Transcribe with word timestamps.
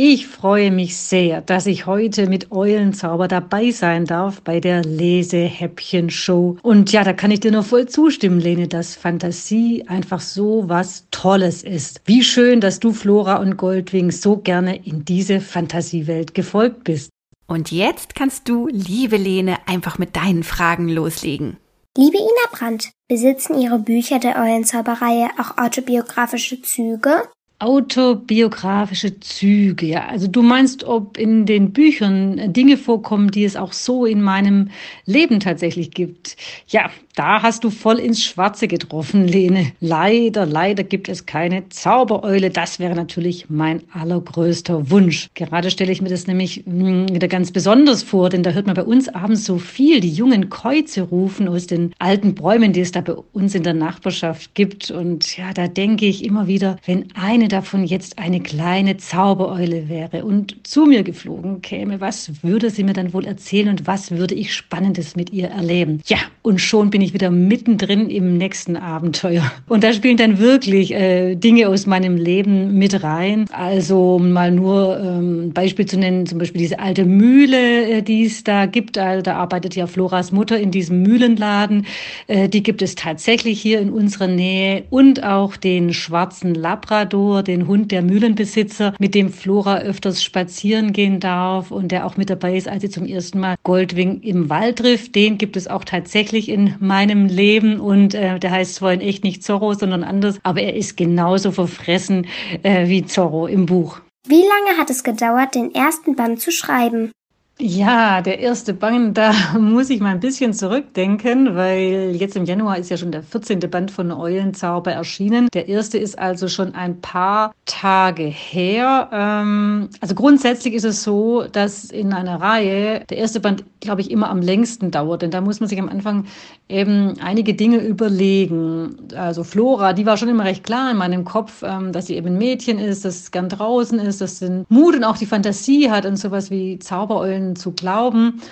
Ich 0.00 0.28
freue 0.28 0.70
mich 0.70 0.96
sehr, 0.96 1.40
dass 1.40 1.66
ich 1.66 1.86
heute 1.86 2.28
mit 2.28 2.52
Eulenzauber 2.52 3.26
dabei 3.26 3.72
sein 3.72 4.04
darf 4.04 4.40
bei 4.42 4.60
der 4.60 4.82
Lesehäppchen-Show. 4.84 6.58
Und 6.62 6.92
ja, 6.92 7.02
da 7.02 7.12
kann 7.12 7.32
ich 7.32 7.40
dir 7.40 7.50
nur 7.50 7.64
voll 7.64 7.86
zustimmen, 7.86 8.38
Lene, 8.38 8.68
dass 8.68 8.94
Fantasie 8.94 9.86
einfach 9.88 10.20
so 10.20 10.68
was 10.68 11.08
Tolles 11.10 11.64
ist. 11.64 12.00
Wie 12.04 12.22
schön, 12.22 12.60
dass 12.60 12.78
du 12.78 12.92
Flora 12.92 13.38
und 13.38 13.56
Goldwing 13.56 14.12
so 14.12 14.36
gerne 14.36 14.86
in 14.86 15.04
diese 15.04 15.40
Fantasiewelt 15.40 16.32
gefolgt 16.32 16.84
bist. 16.84 17.10
Und 17.48 17.72
jetzt 17.72 18.14
kannst 18.14 18.48
du, 18.48 18.68
liebe 18.68 19.16
Lene, 19.16 19.56
einfach 19.66 19.98
mit 19.98 20.14
deinen 20.14 20.44
Fragen 20.44 20.88
loslegen. 20.88 21.56
Liebe 21.96 22.18
Ina 22.18 22.52
Brandt, 22.52 22.92
besitzen 23.08 23.60
Ihre 23.60 23.80
Bücher 23.80 24.20
der 24.20 24.36
Eulenzauberreihe 24.36 25.30
auch 25.40 25.58
autobiografische 25.58 26.62
Züge? 26.62 27.24
Autobiografische 27.60 29.18
Züge, 29.18 29.86
ja. 29.86 30.06
Also 30.06 30.28
du 30.28 30.42
meinst, 30.42 30.84
ob 30.84 31.18
in 31.18 31.44
den 31.44 31.72
Büchern 31.72 32.52
Dinge 32.52 32.76
vorkommen, 32.76 33.32
die 33.32 33.44
es 33.44 33.56
auch 33.56 33.72
so 33.72 34.06
in 34.06 34.22
meinem 34.22 34.70
Leben 35.06 35.40
tatsächlich 35.40 35.90
gibt. 35.90 36.36
Ja, 36.68 36.90
da 37.18 37.42
hast 37.42 37.64
du 37.64 37.70
voll 37.70 37.98
ins 37.98 38.22
Schwarze 38.22 38.68
getroffen, 38.68 39.26
Lene. 39.26 39.72
Leider, 39.80 40.46
leider 40.46 40.84
gibt 40.84 41.08
es 41.08 41.26
keine 41.26 41.68
Zaubereule. 41.68 42.50
Das 42.50 42.78
wäre 42.78 42.94
natürlich 42.94 43.46
mein 43.50 43.82
allergrößter 43.92 44.88
Wunsch. 44.92 45.28
Gerade 45.34 45.72
stelle 45.72 45.90
ich 45.90 46.00
mir 46.00 46.10
das 46.10 46.28
nämlich 46.28 46.62
hm, 46.64 47.08
wieder 47.12 47.26
ganz 47.26 47.50
besonders 47.50 48.04
vor, 48.04 48.28
denn 48.28 48.44
da 48.44 48.50
hört 48.50 48.66
man 48.66 48.76
bei 48.76 48.84
uns 48.84 49.08
abends 49.08 49.44
so 49.44 49.58
viel 49.58 49.98
die 49.98 50.12
jungen 50.12 50.48
Käuze 50.48 51.02
rufen 51.02 51.48
aus 51.48 51.66
den 51.66 51.92
alten 51.98 52.36
Bäumen, 52.36 52.72
die 52.72 52.82
es 52.82 52.92
da 52.92 53.00
bei 53.00 53.14
uns 53.32 53.52
in 53.56 53.64
der 53.64 53.74
Nachbarschaft 53.74 54.54
gibt. 54.54 54.92
Und 54.92 55.36
ja, 55.36 55.52
da 55.52 55.66
denke 55.66 56.06
ich 56.06 56.24
immer 56.24 56.46
wieder, 56.46 56.76
wenn 56.86 57.06
eine 57.14 57.47
davon 57.48 57.84
jetzt 57.84 58.18
eine 58.18 58.40
kleine 58.40 58.96
Zaubereule 58.96 59.88
wäre 59.88 60.24
und 60.24 60.56
zu 60.66 60.86
mir 60.86 61.02
geflogen 61.02 61.62
käme, 61.62 62.00
was 62.00 62.42
würde 62.42 62.70
sie 62.70 62.84
mir 62.84 62.92
dann 62.92 63.12
wohl 63.12 63.24
erzählen 63.24 63.68
und 63.68 63.86
was 63.86 64.10
würde 64.10 64.34
ich 64.34 64.54
Spannendes 64.54 65.16
mit 65.16 65.32
ihr 65.32 65.48
erleben? 65.48 66.00
Ja, 66.06 66.18
und 66.42 66.60
schon 66.60 66.90
bin 66.90 67.02
ich 67.02 67.14
wieder 67.14 67.30
mittendrin 67.30 68.08
im 68.10 68.38
nächsten 68.38 68.76
Abenteuer. 68.76 69.50
Und 69.66 69.84
da 69.84 69.92
spielen 69.92 70.16
dann 70.16 70.38
wirklich 70.38 70.94
äh, 70.94 71.34
Dinge 71.34 71.68
aus 71.68 71.86
meinem 71.86 72.16
Leben 72.16 72.78
mit 72.78 73.02
rein. 73.02 73.46
Also 73.52 74.18
mal 74.18 74.50
nur 74.50 74.98
ähm, 74.98 75.52
Beispiel 75.52 75.86
zu 75.86 75.98
nennen, 75.98 76.26
zum 76.26 76.38
Beispiel 76.38 76.60
diese 76.60 76.78
alte 76.78 77.04
Mühle, 77.04 77.88
äh, 77.88 78.02
die 78.02 78.24
es 78.24 78.44
da 78.44 78.66
gibt. 78.66 78.98
Also, 78.98 79.22
da 79.22 79.36
arbeitet 79.36 79.74
ja 79.76 79.86
Floras 79.86 80.32
Mutter 80.32 80.58
in 80.58 80.70
diesem 80.70 81.02
Mühlenladen. 81.02 81.86
Äh, 82.26 82.48
die 82.48 82.62
gibt 82.62 82.82
es 82.82 82.94
tatsächlich 82.94 83.60
hier 83.60 83.80
in 83.80 83.90
unserer 83.90 84.26
Nähe. 84.26 84.84
Und 84.90 85.22
auch 85.22 85.56
den 85.56 85.92
schwarzen 85.92 86.54
Labrador, 86.54 87.37
den 87.42 87.66
Hund 87.66 87.92
der 87.92 88.02
Mühlenbesitzer, 88.02 88.94
mit 88.98 89.14
dem 89.14 89.30
Flora 89.30 89.78
öfters 89.78 90.22
spazieren 90.22 90.92
gehen 90.92 91.20
darf 91.20 91.70
und 91.70 91.92
der 91.92 92.06
auch 92.06 92.16
mit 92.16 92.30
dabei 92.30 92.56
ist, 92.56 92.68
als 92.68 92.82
sie 92.82 92.90
zum 92.90 93.06
ersten 93.06 93.40
Mal 93.40 93.56
Goldwing 93.62 94.20
im 94.20 94.50
Wald 94.50 94.78
trifft. 94.78 95.14
Den 95.14 95.38
gibt 95.38 95.56
es 95.56 95.68
auch 95.68 95.84
tatsächlich 95.84 96.48
in 96.48 96.74
meinem 96.80 97.26
Leben 97.26 97.80
und 97.80 98.14
äh, 98.14 98.38
der 98.38 98.50
heißt 98.50 98.76
zwar 98.76 98.92
in 98.92 99.00
echt 99.00 99.24
nicht 99.24 99.42
Zorro, 99.42 99.74
sondern 99.74 100.04
anders, 100.04 100.38
aber 100.42 100.60
er 100.60 100.74
ist 100.74 100.96
genauso 100.96 101.52
verfressen 101.52 102.26
äh, 102.62 102.88
wie 102.88 103.04
Zorro 103.04 103.46
im 103.46 103.66
Buch. 103.66 104.00
Wie 104.26 104.42
lange 104.42 104.78
hat 104.78 104.90
es 104.90 105.04
gedauert, 105.04 105.54
den 105.54 105.74
ersten 105.74 106.14
Band 106.14 106.40
zu 106.40 106.52
schreiben? 106.52 107.12
Ja, 107.60 108.20
der 108.22 108.38
erste 108.38 108.72
Band, 108.72 109.18
da 109.18 109.32
muss 109.58 109.90
ich 109.90 109.98
mal 110.00 110.10
ein 110.10 110.20
bisschen 110.20 110.52
zurückdenken, 110.52 111.56
weil 111.56 112.14
jetzt 112.14 112.36
im 112.36 112.44
Januar 112.44 112.78
ist 112.78 112.88
ja 112.88 112.96
schon 112.96 113.10
der 113.10 113.24
14. 113.24 113.58
Band 113.68 113.90
von 113.90 114.12
Eulenzauber 114.12 114.92
erschienen. 114.92 115.48
Der 115.52 115.68
erste 115.68 115.98
ist 115.98 116.16
also 116.20 116.46
schon 116.46 116.76
ein 116.76 117.00
paar 117.00 117.52
Tage 117.66 118.22
her. 118.22 119.08
Ähm, 119.12 119.88
also 120.00 120.14
grundsätzlich 120.14 120.72
ist 120.72 120.84
es 120.84 121.02
so, 121.02 121.46
dass 121.50 121.86
in 121.86 122.12
einer 122.12 122.40
Reihe 122.40 123.04
der 123.10 123.18
erste 123.18 123.40
Band, 123.40 123.64
glaube 123.80 124.02
ich, 124.02 124.12
immer 124.12 124.30
am 124.30 124.40
längsten 124.40 124.92
dauert, 124.92 125.22
denn 125.22 125.32
da 125.32 125.40
muss 125.40 125.58
man 125.58 125.68
sich 125.68 125.80
am 125.80 125.88
Anfang 125.88 126.26
eben 126.68 127.14
einige 127.20 127.54
Dinge 127.54 127.78
überlegen. 127.78 129.08
Also 129.16 129.42
Flora, 129.42 129.94
die 129.94 130.06
war 130.06 130.16
schon 130.16 130.28
immer 130.28 130.44
recht 130.44 130.64
klar 130.64 130.90
in 130.90 130.98
meinem 130.98 131.24
Kopf, 131.24 131.64
ähm, 131.64 131.92
dass 131.92 132.06
sie 132.06 132.14
eben 132.14 132.28
ein 132.28 132.38
Mädchen 132.38 132.78
ist, 132.78 133.04
dass 133.04 133.16
es 133.16 133.30
gern 133.30 133.48
draußen 133.48 133.98
ist, 133.98 134.20
dass 134.20 134.38
sie 134.38 134.46
den 134.46 134.66
Mut 134.68 134.94
und 134.94 135.04
auch 135.04 135.16
die 135.16 135.26
Fantasie 135.26 135.90
hat 135.90 136.06
und 136.06 136.16
sowas 136.16 136.50
wie 136.50 136.78
Zaubereulen 136.78 137.47
zu 137.56 137.72
glauben. 137.72 138.42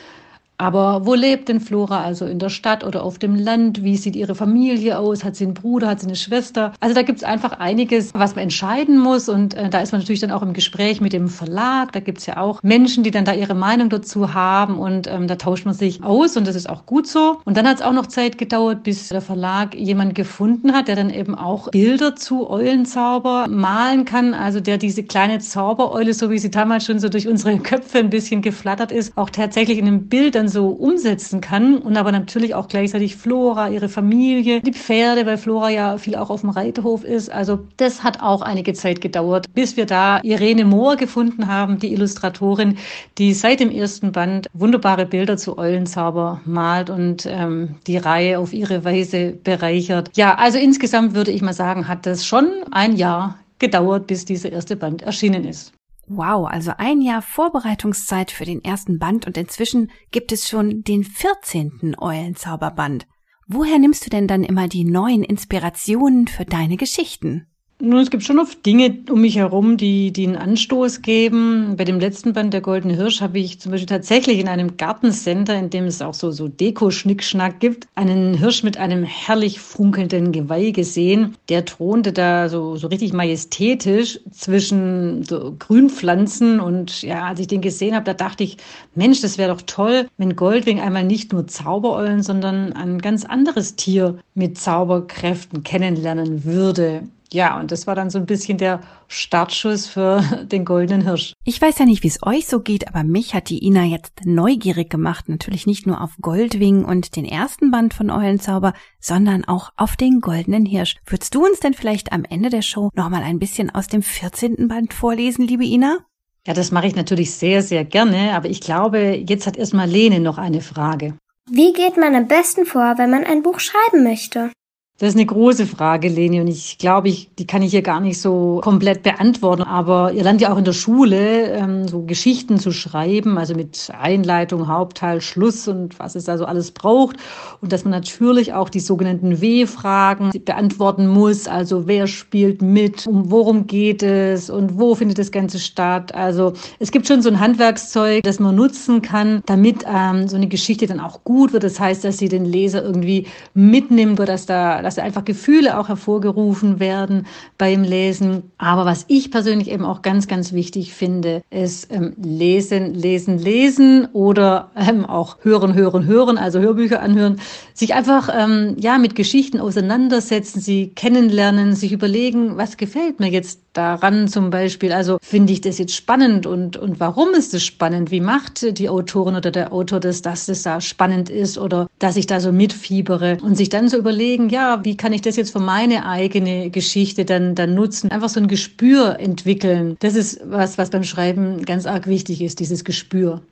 Aber 0.59 1.05
wo 1.05 1.15
lebt 1.15 1.49
denn 1.49 1.61
Flora? 1.61 2.03
Also 2.03 2.25
in 2.25 2.39
der 2.39 2.49
Stadt 2.49 2.85
oder 2.85 3.03
auf 3.03 3.19
dem 3.19 3.35
Land? 3.35 3.83
Wie 3.83 3.97
sieht 3.97 4.17
ihre 4.17 4.35
Familie 4.35 4.99
aus? 4.99 5.25
Hat 5.25 5.37
sie 5.37 5.45
einen 5.45 5.55
Bruder? 5.55 5.89
Hat 5.89 6.01
sie 6.01 6.07
eine 6.07 6.17
Schwester? 6.17 6.73
Also 6.81 6.95
da 6.95 7.03
gibt 7.03 7.19
es 7.19 7.25
einfach 7.25 7.53
einiges, 7.53 8.15
was 8.15 8.35
man 8.35 8.45
entscheiden 8.45 8.99
muss. 8.99 9.29
Und 9.29 9.55
äh, 9.55 9.69
da 9.69 9.81
ist 9.81 9.93
man 9.93 10.01
natürlich 10.01 10.21
dann 10.21 10.31
auch 10.31 10.43
im 10.43 10.55
Gespräch 10.55 11.01
mit 11.01 11.13
dem 11.13 11.29
Verlag. 11.29 11.93
Da 11.93 12.01
gibt 12.01 12.19
es 12.19 12.27
ja 12.27 12.39
auch 12.39 12.63
Menschen, 12.63 13.05
die 13.05 13.11
dann 13.11 13.25
da 13.25 13.35
ihre 13.35 13.55
Meinung 13.55 13.91
dazu 13.91 14.33
haben. 14.33 14.79
Und 14.79 15.09
ähm, 15.09 15.27
da 15.27 15.37
tauscht 15.37 15.67
man 15.67 15.75
sich 15.75 16.03
aus 16.03 16.37
und 16.37 16.47
das 16.47 16.57
ist 16.57 16.69
auch 16.69 16.87
gut 16.87 17.07
so. 17.07 17.39
Und 17.45 17.57
dann 17.57 17.67
hat 17.69 17.77
es 17.77 17.83
auch 17.83 17.93
noch 17.93 18.07
Zeit 18.07 18.39
gedauert, 18.39 18.83
bis 18.83 19.09
der 19.09 19.21
Verlag 19.21 19.75
jemand 19.75 20.15
gefunden 20.15 20.73
hat, 20.73 20.89
der 20.89 20.97
dann 20.97 21.11
eben 21.11 21.35
auch 21.35 21.71
Bilder 21.71 22.17
zu 22.17 22.49
Eulenzauber 22.49 23.47
malen 23.49 24.05
kann. 24.07 24.33
Also 24.33 24.61
der 24.61 24.79
diese 24.79 25.03
kleine 25.03 25.39
Zaubereule, 25.39 26.15
so 26.15 26.31
wie 26.31 26.39
sie 26.39 26.51
damals 26.51 26.87
schon 26.87 26.99
so 26.99 27.09
durch 27.09 27.29
unsere 27.29 27.59
Köpfe 27.59 27.99
ein 27.99 28.11
bisschen 28.11 28.41
geflattert 28.41 28.93
ist, 28.93 29.13
auch 29.17 29.29
tatsächlich 29.31 29.79
in 29.79 29.87
einem 29.87 30.09
Bild 30.09 30.35
dann 30.35 30.46
dann 30.47 30.53
so 30.53 30.69
umsetzen 30.69 31.41
kann 31.41 31.79
und 31.79 31.97
aber 31.97 32.13
natürlich 32.13 32.55
auch 32.55 32.69
gleichzeitig 32.69 33.17
Flora, 33.17 33.69
ihre 33.69 33.89
Familie, 33.89 34.61
die 34.61 34.73
Pferde, 34.73 35.27
weil 35.27 35.39
Flora 35.39 35.71
ja 35.71 35.99
viel 35.99 36.15
auch 36.17 36.31
auf 36.31 36.43
dem 36.43 36.51
Reiterhof 36.51 37.05
ist. 37.05 37.31
Also 37.31 37.61
das 37.77 38.03
hat 38.05 38.21
auch 38.21 38.43
einige 38.43 38.73
Zeit 38.75 39.01
gedauert, 39.01 39.47
bis 39.55 39.77
wir 39.77 39.87
da 39.87 40.21
Irene 40.23 40.65
Mohr 40.65 40.97
gefunden 40.97 41.49
haben, 41.49 41.79
die 41.79 41.93
Illustratorin, 41.93 42.79
die 43.19 43.35
seit 43.35 43.61
dem 43.61 43.71
ersten 43.71 44.13
Band 44.13 44.47
wunderbare 44.53 45.07
Bilder 45.07 45.37
zu 45.37 45.59
Eulenzauber 45.59 46.41
malt 46.45 46.91
und 46.91 47.27
ähm, 47.27 47.77
die 47.87 47.97
Reihe 47.97 48.39
auf 48.39 48.53
ihre 48.53 48.85
Weise 48.85 49.33
bereichert. 49.33 50.11
Ja, 50.15 50.37
also 50.37 50.59
insgesamt 50.59 51.15
würde 51.15 51.33
ich 51.33 51.43
mal 51.43 51.55
sagen, 51.55 51.89
hat 51.89 52.07
das 52.07 52.25
schon 52.25 52.49
ein 52.71 52.97
Jahr 52.97 53.39
gedauert, 53.59 54.07
bis 54.07 54.25
dieser 54.25 54.53
erste 54.53 54.77
Band 54.77 55.03
erschienen 55.03 55.45
ist. 55.45 55.76
Wow, 56.09 56.47
also 56.47 56.73
ein 56.79 57.01
Jahr 57.01 57.21
Vorbereitungszeit 57.21 58.31
für 58.31 58.45
den 58.45 58.63
ersten 58.63 58.99
Band 58.99 59.27
und 59.27 59.37
inzwischen 59.37 59.91
gibt 60.13 60.31
es 60.31 60.49
schon 60.49 60.83
den 60.83 61.03
14. 61.03 61.97
Eulenzauberband. 61.99 63.07
Woher 63.49 63.79
nimmst 63.79 64.07
du 64.07 64.11
denn 64.11 64.29
dann 64.29 64.45
immer 64.45 64.69
die 64.69 64.85
neuen 64.85 65.25
Inspirationen 65.25 66.29
für 66.29 66.45
deine 66.45 66.77
Geschichten? 66.77 67.49
Nun, 67.79 67.99
es 67.99 68.09
gibt 68.09 68.23
schon 68.23 68.39
oft 68.39 68.65
Dinge 68.65 69.01
um 69.11 69.21
mich 69.21 69.37
herum, 69.37 69.77
die, 69.77 70.11
die 70.11 70.27
einen 70.27 70.37
Anstoß 70.37 71.03
geben. 71.03 71.75
Bei 71.77 71.85
dem 71.85 72.01
letzten 72.01 72.33
Band, 72.33 72.55
der 72.55 72.63
Goldene 72.63 72.95
Hirsch, 72.95 73.21
habe 73.21 73.39
ich 73.39 73.61
zum 73.61 73.71
Beispiel 73.71 73.87
tatsächlich 73.87 74.39
in 74.39 74.49
einem 74.49 74.79
Gartencenter, 74.79 75.55
in 75.59 75.69
dem 75.69 75.85
es 75.85 76.01
auch 76.01 76.15
so, 76.15 76.31
so 76.31 76.49
Deko-Schnickschnack 76.49 77.61
gibt, 77.61 77.87
einen 77.95 78.33
Hirsch 78.33 78.63
mit 78.63 78.79
einem 78.79 79.05
herrlich 79.05 79.61
funkelnden 79.61 80.33
Geweih 80.33 80.71
gesehen. 80.71 81.37
Der 81.51 81.67
thronte 81.67 82.15
da 82.15 82.49
so, 82.49 82.77
so 82.77 82.87
richtig 82.87 83.13
majestätisch 83.13 84.21
zwischen 84.31 85.23
so 85.25 85.55
Grünpflanzen. 85.59 86.61
Und 86.61 87.03
ja, 87.03 87.25
als 87.25 87.41
ich 87.41 87.47
den 87.47 87.61
gesehen 87.61 87.95
habe, 87.95 88.07
da 88.07 88.15
dachte 88.15 88.43
ich, 88.43 88.57
Mensch, 88.95 89.21
das 89.21 89.37
wäre 89.37 89.53
doch 89.55 89.63
toll, 89.67 90.09
wenn 90.17 90.35
Goldwing 90.35 90.81
einmal 90.81 91.05
nicht 91.05 91.31
nur 91.35 91.47
Zaubereulen, 91.47 92.23
sondern 92.23 92.73
ein 92.73 93.03
ganz 93.03 93.27
anderes 93.27 93.77
Tier 93.77 94.17
mit 94.35 94.57
Zauberkräften 94.57 95.63
kennenlernen 95.63 96.45
würde. 96.47 97.03
Ja, 97.33 97.59
und 97.59 97.73
das 97.73 97.87
war 97.87 97.95
dann 97.95 98.11
so 98.11 98.19
ein 98.19 98.27
bisschen 98.27 98.59
der 98.59 98.81
Startschuss 99.09 99.87
für 99.87 100.23
den 100.51 100.65
goldenen 100.65 101.03
Hirsch. 101.03 101.33
Ich 101.45 101.61
weiß 101.61 101.79
ja 101.79 101.85
nicht, 101.85 102.03
wie 102.03 102.09
es 102.09 102.23
euch 102.23 102.47
so 102.47 102.61
geht, 102.61 102.89
aber 102.89 103.05
mich 103.05 103.35
hat 103.35 103.49
die 103.49 103.65
Ina 103.65 103.85
jetzt 103.85 104.25
neugierig 104.25 104.91
gemacht. 104.91 105.29
Natürlich 105.29 105.67
nicht 105.67 105.87
nur 105.87 106.01
auf 106.01 106.13
Goldwing 106.21 106.85
und 106.85 107.17
den 107.17 107.25
ersten 107.25 107.71
Band 107.71 107.95
von 107.95 108.11
Eulenzauber, 108.11 108.73
sondern 109.01 109.45
auch 109.45 109.71
auf 109.77 109.97
den 109.97 110.21
goldenen 110.21 110.67
Hirsch. 110.67 110.97
Würdest 111.07 111.35
du 111.35 111.45
uns 111.45 111.61
denn 111.61 111.75
vielleicht 111.75 112.13
am 112.13 112.25
Ende 112.25 112.49
der 112.49 112.63
Show 112.63 112.91
nochmal 112.95 113.23
ein 113.23 113.39
bisschen 113.39 113.75
aus 113.75 113.87
dem 113.87 114.03
14. 114.03 114.69
Band 114.69 114.95
vorlesen, 114.95 115.47
liebe 115.47 115.65
Ina? 115.65 115.99
Ja, 116.47 116.55
das 116.55 116.71
mache 116.71 116.87
ich 116.87 116.95
natürlich 116.95 117.33
sehr, 117.33 117.63
sehr 117.63 117.85
gerne, 117.85 118.35
aber 118.35 118.49
ich 118.49 118.61
glaube, 118.61 119.21
jetzt 119.27 119.49
hat 119.49 119.57
erstmal 119.57 119.89
Lene 119.89 120.21
noch 120.21 120.39
eine 120.39 120.61
Frage. 120.61 121.15
Wie 121.51 121.73
geht 121.73 121.97
man 121.97 122.15
am 122.15 122.29
besten 122.29 122.67
vor, 122.67 122.95
wenn 122.99 123.11
man 123.11 123.25
ein 123.25 123.43
Buch 123.43 123.59
schreiben 123.59 124.05
möchte? 124.05 124.51
Das 124.99 125.11
ist 125.11 125.17
eine 125.17 125.27
große 125.27 125.67
Frage, 125.67 126.09
Leni, 126.09 126.41
und 126.41 126.47
ich 126.47 126.79
glaube, 126.79 127.09
ich, 127.09 127.29
die 127.39 127.47
kann 127.47 127.61
ich 127.61 127.73
hier 127.73 127.83
gar 127.83 128.01
nicht 128.01 128.19
so 128.19 128.63
komplett 128.65 129.03
beantworten. 129.03 129.63
Aber 129.63 130.13
ihr 130.13 130.23
lernt 130.23 130.41
ja 130.41 130.51
auch 130.51 130.57
in 130.57 130.65
der 130.65 130.73
Schule, 130.73 131.51
ähm, 131.51 131.87
so 131.87 132.05
Geschichten 132.05 132.59
zu 132.59 132.73
schreiben, 132.73 133.37
also 133.37 133.55
mit 133.55 133.91
Einleitung, 134.01 134.69
Hauptteil, 134.69 135.21
Schluss 135.21 135.69
und 135.69 135.99
was 135.99 136.15
es 136.15 136.25
da 136.25 136.39
so 136.39 136.47
alles 136.47 136.71
braucht. 136.71 137.17
Und 137.61 137.73
dass 137.73 137.85
man 137.85 137.91
natürlich 137.91 138.55
auch 138.55 138.71
die 138.71 138.81
sogenannten 138.81 139.43
W-Fragen 139.43 140.31
beantworten 140.47 141.09
muss. 141.09 141.47
Also 141.47 141.87
wer 141.87 142.07
spielt 142.07 142.63
mit, 142.63 143.07
um 143.07 143.31
worum 143.31 143.67
geht 143.67 144.03
es 144.03 144.49
und 144.49 144.79
wo 144.79 144.95
findet 144.95 145.19
das 145.19 145.31
Ganze 145.31 145.59
statt. 145.59 146.15
Also 146.15 146.55
es 146.79 146.91
gibt 146.91 147.07
schon 147.07 147.21
so 147.21 147.29
ein 147.29 147.39
Handwerkszeug, 147.39 148.23
das 148.23 148.41
man 148.41 148.57
nutzen 148.57 149.03
kann, 149.03 149.43
damit 149.45 149.85
ähm, 149.87 150.27
so 150.27 150.37
eine 150.37 150.47
Geschichte 150.47 150.87
dann 150.87 151.01
auch 151.01 151.23
gut 151.23 151.53
wird. 151.53 151.65
Das 151.65 151.79
heißt, 151.79 152.03
dass 152.03 152.17
sie 152.17 152.31
den 152.31 152.47
Leser 152.47 152.83
irgendwie 152.83 153.27
mitnimmt, 153.53 154.19
dass 154.21 154.47
da 154.47 154.86
dass 154.87 155.01
einfach 155.01 155.25
Gefühle 155.25 155.79
auch 155.81 155.89
hervorgerufen 155.89 156.79
werden 156.79 157.27
beim 157.59 157.83
Lesen. 157.83 158.53
Aber 158.57 158.87
was 158.87 159.05
ich 159.09 159.33
persönlich 159.33 159.69
eben 159.69 159.85
auch 159.85 160.01
ganz, 160.01 160.29
ganz 160.29 160.53
wichtig 160.53 160.95
finde, 160.95 161.43
ist 161.51 161.93
ähm, 161.93 162.15
lesen, 162.23 162.95
lesen, 162.95 163.37
lesen 163.39 164.07
oder 164.13 164.71
ähm, 164.77 165.05
auch 165.05 165.39
hören, 165.43 165.75
hören, 165.75 166.07
hören, 166.07 166.39
also 166.39 166.61
Hörbücher 166.61 167.03
anhören, 167.03 167.41
sich 167.75 167.95
einfach 167.95 168.29
ähm, 168.33 168.77
ja 168.79 168.99
mit 168.99 169.17
Geschichten 169.17 169.59
auseinandersetzen, 169.59 170.61
sie 170.61 170.93
kennenlernen, 170.95 171.75
sich 171.75 171.91
überlegen, 171.91 172.57
was 172.57 172.77
gefällt 172.77 173.19
mir 173.19 173.29
jetzt 173.29 173.61
daran 173.73 174.29
zum 174.29 174.51
Beispiel. 174.51 174.93
Also 174.93 175.19
finde 175.21 175.53
ich 175.53 175.61
das 175.61 175.79
jetzt 175.79 175.95
spannend 175.95 176.47
und, 176.47 176.77
und 176.77 177.01
warum 177.01 177.31
ist 177.35 177.55
es 177.55 177.65
spannend? 177.65 178.11
Wie 178.11 178.21
macht 178.21 178.79
die 178.79 178.89
Autorin 178.89 179.35
oder 179.35 179.51
der 179.51 179.73
Autor 179.73 180.01
das, 180.01 180.23
dass 180.23 180.47
das 180.47 180.63
da 180.63 180.81
spannend 180.81 181.29
ist 181.29 181.59
oder 181.59 181.89
dass 181.99 182.17
ich 182.17 182.27
da 182.27 182.41
so 182.41 182.53
mitfiebere 182.53 183.39
und 183.43 183.57
sich 183.57 183.69
dann 183.69 183.89
so 183.89 183.97
überlegen, 183.97 184.49
ja, 184.49 184.76
wie 184.85 184.97
kann 184.97 185.13
ich 185.13 185.23
das 185.23 185.37
jetzt 185.37 185.53
für 185.53 185.61
meine 185.61 186.07
eigene 186.07 186.71
Geschichte 186.71 187.25
dann, 187.25 187.55
dann 187.55 187.75
nutzen? 187.75 188.11
Einfach 188.11 188.29
so 188.29 188.41
ein 188.41 188.49
Gespür 188.49 189.19
entwickeln. 189.19 189.97
Das 190.01 190.15
ist 190.15 190.41
was, 190.45 190.79
was 190.79 190.91
beim 190.91 191.05
Schreiben 191.05 191.65
ganz 191.65 191.87
arg 191.87 192.07
wichtig 192.07 192.43
ist, 192.43 192.61
dieses 192.61 192.85
Gespür. 192.85 193.43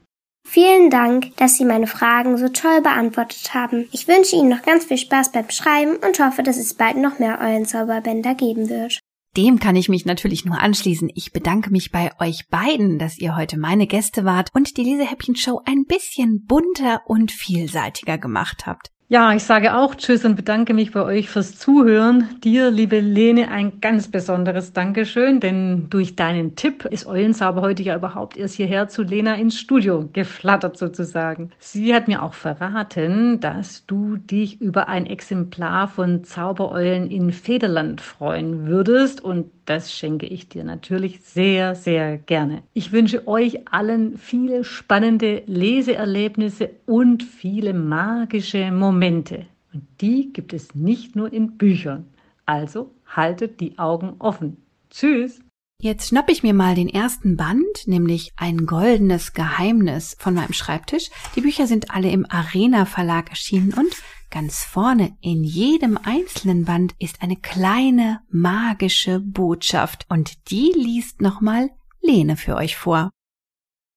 Vielen 0.46 0.90
Dank, 0.90 1.36
dass 1.38 1.56
Sie 1.56 1.64
meine 1.64 1.86
Fragen 1.86 2.36
so 2.36 2.48
toll 2.48 2.82
beantwortet 2.82 3.54
haben. 3.54 3.88
Ich 3.92 4.06
wünsche 4.06 4.36
Ihnen 4.36 4.50
noch 4.50 4.62
ganz 4.62 4.84
viel 4.84 4.98
Spaß 4.98 5.32
beim 5.32 5.50
Schreiben 5.50 5.96
und 5.96 6.18
hoffe, 6.18 6.42
dass 6.42 6.58
es 6.58 6.74
bald 6.74 6.98
noch 6.98 7.18
mehr 7.18 7.40
Eulenzauberbänder 7.40 8.34
geben 8.34 8.68
wird. 8.68 9.00
Dem 9.36 9.58
kann 9.58 9.74
ich 9.74 9.88
mich 9.88 10.04
natürlich 10.04 10.44
nur 10.44 10.60
anschließen. 10.60 11.10
Ich 11.14 11.32
bedanke 11.32 11.70
mich 11.70 11.90
bei 11.90 12.12
euch 12.20 12.48
beiden, 12.50 13.00
dass 13.00 13.18
ihr 13.18 13.34
heute 13.34 13.58
meine 13.58 13.88
Gäste 13.88 14.24
wart 14.24 14.50
und 14.54 14.76
die 14.76 14.84
Lesehäppchen 14.84 15.34
Show 15.34 15.60
ein 15.64 15.86
bisschen 15.86 16.44
bunter 16.46 17.00
und 17.06 17.32
vielseitiger 17.32 18.16
gemacht 18.16 18.64
habt. 18.64 18.90
Ja, 19.08 19.34
ich 19.34 19.44
sage 19.44 19.76
auch 19.76 19.94
Tschüss 19.94 20.24
und 20.24 20.34
bedanke 20.34 20.72
mich 20.72 20.92
bei 20.92 21.02
euch 21.02 21.28
fürs 21.28 21.58
Zuhören. 21.58 22.40
Dir, 22.42 22.70
liebe 22.70 23.00
Lene, 23.00 23.50
ein 23.50 23.80
ganz 23.82 24.10
besonderes 24.10 24.72
Dankeschön, 24.72 25.40
denn 25.40 25.90
durch 25.90 26.16
deinen 26.16 26.56
Tipp 26.56 26.86
ist 26.86 27.06
Eulenzauber 27.06 27.60
heute 27.60 27.82
ja 27.82 27.96
überhaupt 27.96 28.38
erst 28.38 28.54
hierher 28.54 28.88
zu 28.88 29.02
Lena 29.02 29.34
ins 29.34 29.58
Studio 29.60 30.08
geflattert 30.10 30.78
sozusagen. 30.78 31.50
Sie 31.58 31.94
hat 31.94 32.08
mir 32.08 32.22
auch 32.22 32.32
verraten, 32.32 33.40
dass 33.40 33.84
du 33.84 34.16
dich 34.16 34.62
über 34.62 34.88
ein 34.88 35.04
Exemplar 35.04 35.86
von 35.86 36.24
Zaubereulen 36.24 37.10
in 37.10 37.30
Federland 37.30 38.00
freuen 38.00 38.66
würdest 38.66 39.20
und 39.22 39.50
das 39.66 39.92
schenke 39.92 40.26
ich 40.26 40.48
dir 40.48 40.64
natürlich 40.64 41.20
sehr, 41.20 41.74
sehr 41.74 42.18
gerne. 42.18 42.62
Ich 42.72 42.92
wünsche 42.92 43.26
euch 43.26 43.68
allen 43.68 44.18
viele 44.18 44.64
spannende 44.64 45.42
Leseerlebnisse 45.46 46.70
und 46.86 47.22
viele 47.22 47.74
magische 47.74 48.70
Momente. 48.70 49.46
Und 49.72 49.86
die 50.00 50.32
gibt 50.32 50.52
es 50.52 50.74
nicht 50.74 51.16
nur 51.16 51.32
in 51.32 51.56
Büchern. 51.56 52.06
Also 52.46 52.92
haltet 53.06 53.60
die 53.60 53.78
Augen 53.78 54.16
offen. 54.18 54.58
Tschüss! 54.90 55.40
Jetzt 55.80 56.08
schnapp 56.08 56.30
ich 56.30 56.42
mir 56.42 56.54
mal 56.54 56.74
den 56.74 56.88
ersten 56.88 57.36
Band, 57.36 57.86
nämlich 57.86 58.32
ein 58.36 58.64
goldenes 58.64 59.32
Geheimnis 59.32 60.16
von 60.18 60.34
meinem 60.34 60.52
Schreibtisch. 60.52 61.10
Die 61.36 61.42
Bücher 61.42 61.66
sind 61.66 61.90
alle 61.90 62.10
im 62.10 62.26
Arena 62.28 62.86
Verlag 62.86 63.30
erschienen 63.30 63.74
und 63.74 63.94
Ganz 64.34 64.64
vorne 64.64 65.16
in 65.20 65.44
jedem 65.44 65.96
einzelnen 65.96 66.64
Band 66.64 66.96
ist 66.98 67.22
eine 67.22 67.36
kleine 67.36 68.20
magische 68.30 69.20
Botschaft 69.20 70.06
und 70.08 70.50
die 70.50 70.72
liest 70.74 71.20
nochmal 71.20 71.70
Lene 72.00 72.36
für 72.36 72.56
euch 72.56 72.76
vor. 72.76 73.10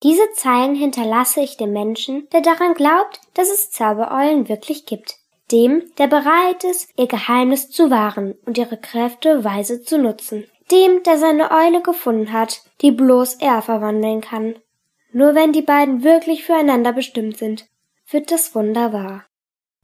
Diese 0.04 0.32
Zeilen 0.36 0.76
hinterlasse 0.76 1.42
ich 1.42 1.58
dem 1.58 1.74
Menschen, 1.74 2.28
der 2.34 2.42
daran 2.42 2.76
glaubt, 2.76 3.20
dass 3.34 3.50
es 3.50 3.72
Zaubereulen 3.72 4.48
wirklich 4.48 4.86
gibt. 4.86 5.16
Dem, 5.52 5.82
der 5.98 6.06
bereit 6.06 6.64
ist, 6.64 6.92
ihr 7.00 7.08
Geheimnis 7.08 7.72
zu 7.72 7.90
wahren 7.90 8.36
und 8.46 8.60
ihre 8.60 8.78
Kräfte 8.78 9.44
weise 9.44 9.82
zu 9.82 9.98
nutzen. 9.98 10.44
Dem, 10.72 11.04
der 11.04 11.18
seine 11.18 11.52
Eule 11.52 11.82
gefunden 11.82 12.34
hat, 12.34 12.62
die 12.82 12.92
bloß 12.92 13.36
er 13.36 13.62
verwandeln 13.62 14.22
kann. 14.22 14.56
Nur 15.12 15.34
wenn 15.36 15.54
die 15.54 15.62
beiden 15.62 16.04
wirklich 16.04 16.44
füreinander 16.44 16.92
bestimmt 16.92 17.38
sind, 17.38 17.68
wird 18.10 18.32
das 18.32 18.54
Wunder 18.54 18.92
wahr. 18.92 19.27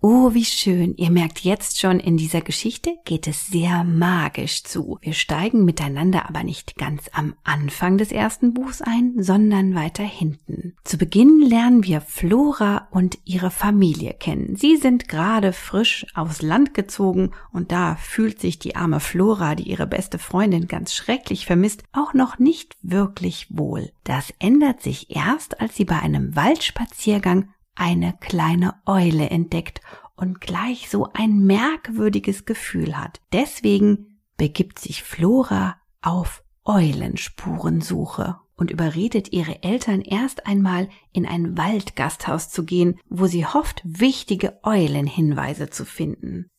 Oh, 0.05 0.33
wie 0.33 0.43
schön. 0.43 0.97
Ihr 0.97 1.11
merkt 1.11 1.39
jetzt 1.45 1.79
schon, 1.79 2.01
in 2.01 2.17
dieser 2.17 2.41
Geschichte 2.41 2.93
geht 3.05 3.25
es 3.25 3.47
sehr 3.47 3.85
magisch 3.85 4.65
zu. 4.65 4.97
Wir 4.99 5.13
steigen 5.13 5.63
miteinander 5.63 6.27
aber 6.27 6.43
nicht 6.43 6.75
ganz 6.75 7.09
am 7.13 7.35
Anfang 7.45 7.97
des 7.97 8.11
ersten 8.11 8.53
Buchs 8.53 8.81
ein, 8.81 9.13
sondern 9.23 9.75
weiter 9.75 10.03
hinten. 10.03 10.75
Zu 10.83 10.97
Beginn 10.97 11.39
lernen 11.39 11.85
wir 11.85 12.01
Flora 12.01 12.89
und 12.91 13.17
ihre 13.23 13.49
Familie 13.49 14.13
kennen. 14.13 14.57
Sie 14.57 14.75
sind 14.75 15.07
gerade 15.07 15.53
frisch 15.53 16.05
aufs 16.15 16.41
Land 16.41 16.73
gezogen 16.73 17.31
und 17.53 17.71
da 17.71 17.95
fühlt 17.95 18.41
sich 18.41 18.59
die 18.59 18.75
arme 18.75 18.99
Flora, 18.99 19.55
die 19.55 19.69
ihre 19.69 19.87
beste 19.87 20.19
Freundin 20.19 20.67
ganz 20.67 20.93
schrecklich 20.93 21.45
vermisst, 21.45 21.83
auch 21.93 22.13
noch 22.13 22.39
nicht 22.39 22.75
wirklich 22.81 23.47
wohl. 23.51 23.93
Das 24.03 24.33
ändert 24.39 24.81
sich 24.81 25.15
erst, 25.15 25.61
als 25.61 25.77
sie 25.77 25.85
bei 25.85 25.97
einem 25.97 26.35
Waldspaziergang 26.35 27.52
eine 27.75 28.13
kleine 28.19 28.75
Eule 28.85 29.29
entdeckt 29.29 29.81
und 30.15 30.41
gleich 30.41 30.89
so 30.89 31.09
ein 31.13 31.39
merkwürdiges 31.39 32.45
Gefühl 32.45 32.97
hat. 32.97 33.21
Deswegen 33.31 34.19
begibt 34.37 34.79
sich 34.79 35.03
Flora 35.03 35.77
auf 36.01 36.43
Eulenspurensuche. 36.65 38.39
und 38.55 38.69
überredet 38.69 39.33
ihre 39.33 39.63
Eltern 39.63 40.01
erst 40.01 40.45
einmal 40.45 40.87
in 41.11 41.25
ein 41.25 41.57
Waldgasthaus 41.57 42.49
zu 42.49 42.63
gehen, 42.63 42.99
wo 43.09 43.25
sie 43.25 43.47
hofft, 43.47 43.81
wichtige 43.83 44.59
Eulenhinweise 44.63 45.71
zu 45.71 45.85
finden. 45.85 46.49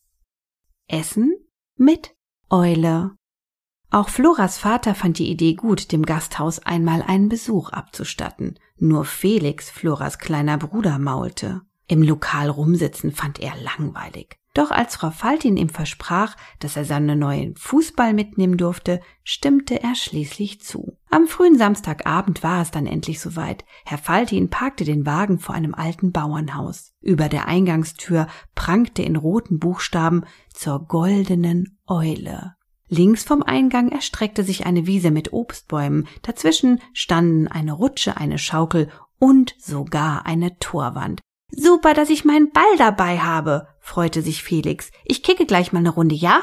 Essen 0.88 1.33
mit 1.76 2.14
Eule. 2.50 3.16
Auch 3.94 4.08
Floras 4.08 4.58
Vater 4.58 4.96
fand 4.96 5.20
die 5.20 5.30
Idee 5.30 5.54
gut, 5.54 5.92
dem 5.92 6.04
Gasthaus 6.04 6.58
einmal 6.58 7.00
einen 7.00 7.28
Besuch 7.28 7.70
abzustatten. 7.70 8.58
Nur 8.76 9.04
Felix, 9.04 9.70
Floras 9.70 10.18
kleiner 10.18 10.58
Bruder, 10.58 10.98
maulte. 10.98 11.60
Im 11.86 12.02
Lokal 12.02 12.48
rumsitzen 12.48 13.12
fand 13.12 13.38
er 13.38 13.52
langweilig. 13.54 14.40
Doch 14.52 14.72
als 14.72 14.96
Frau 14.96 15.12
Faltin 15.12 15.56
ihm 15.56 15.68
versprach, 15.68 16.36
dass 16.58 16.76
er 16.76 16.84
seinen 16.84 17.20
neuen 17.20 17.54
Fußball 17.54 18.14
mitnehmen 18.14 18.56
durfte, 18.56 19.00
stimmte 19.22 19.80
er 19.80 19.94
schließlich 19.94 20.60
zu. 20.60 20.98
Am 21.08 21.28
frühen 21.28 21.56
Samstagabend 21.56 22.42
war 22.42 22.62
es 22.62 22.72
dann 22.72 22.88
endlich 22.88 23.20
soweit. 23.20 23.64
Herr 23.84 23.98
Faltin 23.98 24.50
parkte 24.50 24.82
den 24.84 25.06
Wagen 25.06 25.38
vor 25.38 25.54
einem 25.54 25.72
alten 25.72 26.10
Bauernhaus. 26.10 26.94
Über 27.00 27.28
der 27.28 27.46
Eingangstür 27.46 28.26
prangte 28.56 29.02
in 29.02 29.14
roten 29.14 29.60
Buchstaben 29.60 30.24
zur 30.52 30.84
goldenen 30.88 31.78
Eule. 31.86 32.56
Links 32.88 33.25
vom 33.25 33.43
Eingang 33.43 33.91
erstreckte 33.91 34.45
sich 34.45 34.67
eine 34.67 34.87
Wiese 34.87 35.11
mit 35.11 35.33
Obstbäumen, 35.33 36.07
dazwischen 36.23 36.81
standen 36.93 37.49
eine 37.49 37.73
Rutsche, 37.73 38.17
eine 38.17 38.38
Schaukel 38.38 38.91
und 39.19 39.55
sogar 39.59 40.26
eine 40.26 40.59
Torwand. 40.59 41.21
Super, 41.50 41.95
dass 41.95 42.11
ich 42.11 42.25
meinen 42.25 42.50
Ball 42.50 42.76
dabei 42.79 43.19
habe, 43.19 43.69
freute 43.81 44.23
sich 44.23 44.43
Felix. 44.43 44.91
Ich 45.05 45.23
kicke 45.23 45.47
gleich 45.47 45.73
mal 45.73 45.79
eine 45.81 45.91
Runde, 45.91 46.14
ja? 46.14 46.43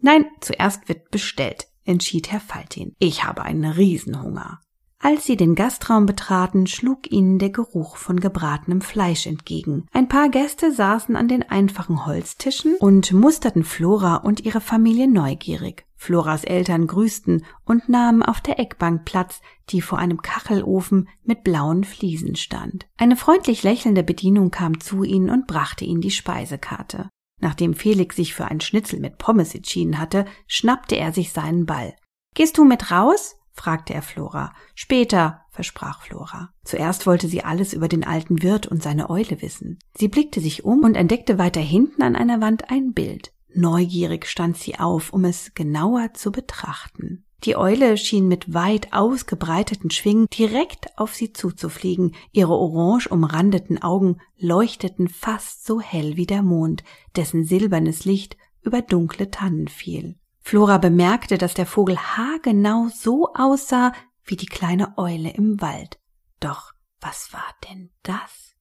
Nein, 0.00 0.26
zuerst 0.40 0.88
wird 0.88 1.10
bestellt, 1.10 1.68
entschied 1.84 2.30
Herr 2.30 2.40
Faltin. 2.40 2.94
Ich 2.98 3.24
habe 3.24 3.42
einen 3.42 3.70
Riesenhunger. 3.70 4.60
Als 5.02 5.24
sie 5.24 5.38
den 5.38 5.54
Gastraum 5.54 6.04
betraten, 6.04 6.66
schlug 6.66 7.10
ihnen 7.10 7.38
der 7.38 7.48
Geruch 7.48 7.96
von 7.96 8.20
gebratenem 8.20 8.82
Fleisch 8.82 9.26
entgegen. 9.26 9.86
Ein 9.92 10.08
paar 10.08 10.28
Gäste 10.28 10.72
saßen 10.72 11.16
an 11.16 11.26
den 11.26 11.42
einfachen 11.42 12.04
Holztischen 12.04 12.76
und 12.76 13.10
musterten 13.14 13.64
Flora 13.64 14.16
und 14.16 14.44
ihre 14.44 14.60
Familie 14.60 15.08
neugierig. 15.08 15.86
Floras 15.96 16.44
Eltern 16.44 16.86
grüßten 16.86 17.46
und 17.64 17.88
nahmen 17.88 18.22
auf 18.22 18.42
der 18.42 18.58
Eckbank 18.58 19.06
Platz, 19.06 19.40
die 19.70 19.80
vor 19.80 19.98
einem 19.98 20.20
Kachelofen 20.20 21.08
mit 21.24 21.44
blauen 21.44 21.84
Fliesen 21.84 22.36
stand. 22.36 22.86
Eine 22.98 23.16
freundlich 23.16 23.62
lächelnde 23.62 24.02
Bedienung 24.02 24.50
kam 24.50 24.80
zu 24.80 25.02
ihnen 25.02 25.30
und 25.30 25.46
brachte 25.46 25.86
ihnen 25.86 26.02
die 26.02 26.10
Speisekarte. 26.10 27.08
Nachdem 27.40 27.72
Felix 27.72 28.16
sich 28.16 28.34
für 28.34 28.44
ein 28.44 28.60
Schnitzel 28.60 29.00
mit 29.00 29.16
Pommes 29.16 29.54
entschieden 29.54 29.98
hatte, 29.98 30.26
schnappte 30.46 30.96
er 30.96 31.12
sich 31.12 31.32
seinen 31.32 31.64
Ball. 31.64 31.94
Gehst 32.34 32.58
du 32.58 32.64
mit 32.64 32.90
raus? 32.90 33.36
Fragte 33.60 33.92
er 33.92 34.00
Flora. 34.00 34.54
Später, 34.74 35.42
versprach 35.50 36.00
Flora. 36.00 36.54
Zuerst 36.64 37.06
wollte 37.06 37.28
sie 37.28 37.44
alles 37.44 37.74
über 37.74 37.88
den 37.88 38.04
alten 38.04 38.42
Wirt 38.42 38.66
und 38.66 38.82
seine 38.82 39.10
Eule 39.10 39.42
wissen. 39.42 39.78
Sie 39.94 40.08
blickte 40.08 40.40
sich 40.40 40.64
um 40.64 40.82
und 40.82 40.94
entdeckte 40.94 41.36
weiter 41.36 41.60
hinten 41.60 42.02
an 42.02 42.16
einer 42.16 42.40
Wand 42.40 42.70
ein 42.70 42.94
Bild. 42.94 43.32
Neugierig 43.52 44.26
stand 44.26 44.56
sie 44.56 44.78
auf, 44.78 45.12
um 45.12 45.26
es 45.26 45.52
genauer 45.52 46.14
zu 46.14 46.32
betrachten. 46.32 47.24
Die 47.44 47.56
Eule 47.56 47.98
schien 47.98 48.28
mit 48.28 48.54
weit 48.54 48.94
ausgebreiteten 48.94 49.90
Schwingen 49.90 50.26
direkt 50.26 50.98
auf 50.98 51.14
sie 51.14 51.34
zuzufliegen. 51.34 52.14
Ihre 52.32 52.54
orange 52.54 53.08
umrandeten 53.08 53.82
Augen 53.82 54.22
leuchteten 54.38 55.08
fast 55.08 55.66
so 55.66 55.80
hell 55.80 56.16
wie 56.16 56.26
der 56.26 56.42
Mond, 56.42 56.82
dessen 57.14 57.44
silbernes 57.44 58.06
Licht 58.06 58.38
über 58.62 58.80
dunkle 58.80 59.30
Tannen 59.30 59.68
fiel. 59.68 60.16
Flora 60.40 60.78
bemerkte, 60.78 61.38
dass 61.38 61.54
der 61.54 61.66
Vogel 61.66 61.96
haargenau 61.96 62.88
so 62.88 63.32
aussah 63.34 63.92
wie 64.24 64.36
die 64.36 64.46
kleine 64.46 64.96
Eule 64.96 65.30
im 65.30 65.60
Wald. 65.60 65.98
Doch 66.40 66.72
was 67.00 67.32
war 67.32 67.54
denn 67.68 67.90
das? 68.02 68.54